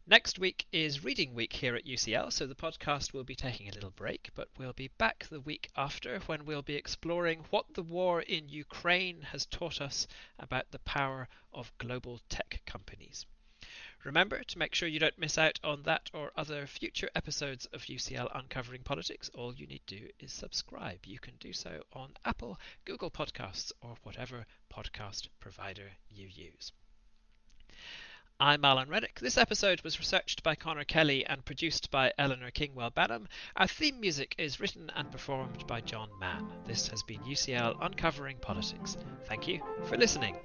Next 0.05 0.38
week 0.38 0.65
is 0.71 1.03
reading 1.03 1.34
week 1.34 1.53
here 1.53 1.76
at 1.76 1.86
UCL, 1.86 2.34
so 2.34 2.45
the 2.45 2.55
podcast 2.55 3.13
will 3.13 3.24
be 3.24 3.36
taking 3.36 3.69
a 3.69 3.74
little 3.74 3.91
break, 3.91 4.30
but 4.36 4.49
we'll 4.57 4.74
be 4.74 4.89
back 4.97 5.26
the 5.30 5.39
week 5.39 5.69
after 5.78 6.19
when 6.21 6.45
we'll 6.45 6.61
be 6.61 6.76
exploring 6.76 7.45
what 7.49 7.74
the 7.74 7.84
war 7.84 8.21
in 8.21 8.49
Ukraine 8.49 9.21
has 9.21 9.45
taught 9.45 9.80
us 9.80 10.07
about 10.38 10.71
the 10.71 10.80
power 10.80 11.30
of 11.53 11.71
global 11.78 12.19
tech 12.30 12.61
companies. 12.65 13.26
Remember 14.03 14.43
to 14.43 14.57
make 14.59 14.76
sure 14.76 14.89
you 14.89 14.99
don't 14.99 15.17
miss 15.17 15.38
out 15.38 15.57
on 15.63 15.84
that 15.84 16.09
or 16.13 16.34
other 16.36 16.67
future 16.67 17.09
episodes 17.15 17.65
of 17.67 17.84
UCL 17.84 18.30
Uncovering 18.36 18.84
Politics. 18.84 19.30
All 19.34 19.55
you 19.55 19.65
need 19.65 19.88
to 19.88 19.99
do 19.99 20.09
is 20.19 20.34
subscribe. 20.34 21.05
You 21.05 21.19
can 21.19 21.36
do 21.38 21.53
so 21.53 21.84
on 21.93 22.17
Apple, 22.26 22.59
Google 22.84 23.09
Podcasts, 23.09 23.71
or 23.80 23.95
whatever 24.03 24.45
podcast 24.69 25.30
provider 25.39 25.93
you 26.09 26.28
use. 26.28 26.74
I'm 28.44 28.66
Alan 28.66 28.89
Renwick. 28.89 29.22
This 29.22 29.38
episode 29.38 29.82
was 29.84 30.00
researched 30.00 30.44
by 30.44 30.56
Connor 30.56 30.84
Kelly 30.84 31.26
and 31.26 31.46
produced 31.46 31.89
by 31.91 32.12
Eleanor 32.18 32.52
Kingwell 32.52 32.91
Banham. 32.91 33.28
Our 33.56 33.68
theme 33.68 34.02
music 34.02 34.36
is 34.38 34.60
written 34.60 34.91
and 34.98 35.10
performed 35.10 35.66
by 35.66 35.80
John 35.80 36.10
Mann. 36.20 36.52
This 36.68 36.89
has 36.89 37.04
been 37.04 37.22
UCL 37.22 37.78
Uncovering 37.80 38.36
Politics. 38.41 38.98
Thank 39.30 39.48
you 39.48 39.62
for 39.86 39.96
listening. 39.96 40.36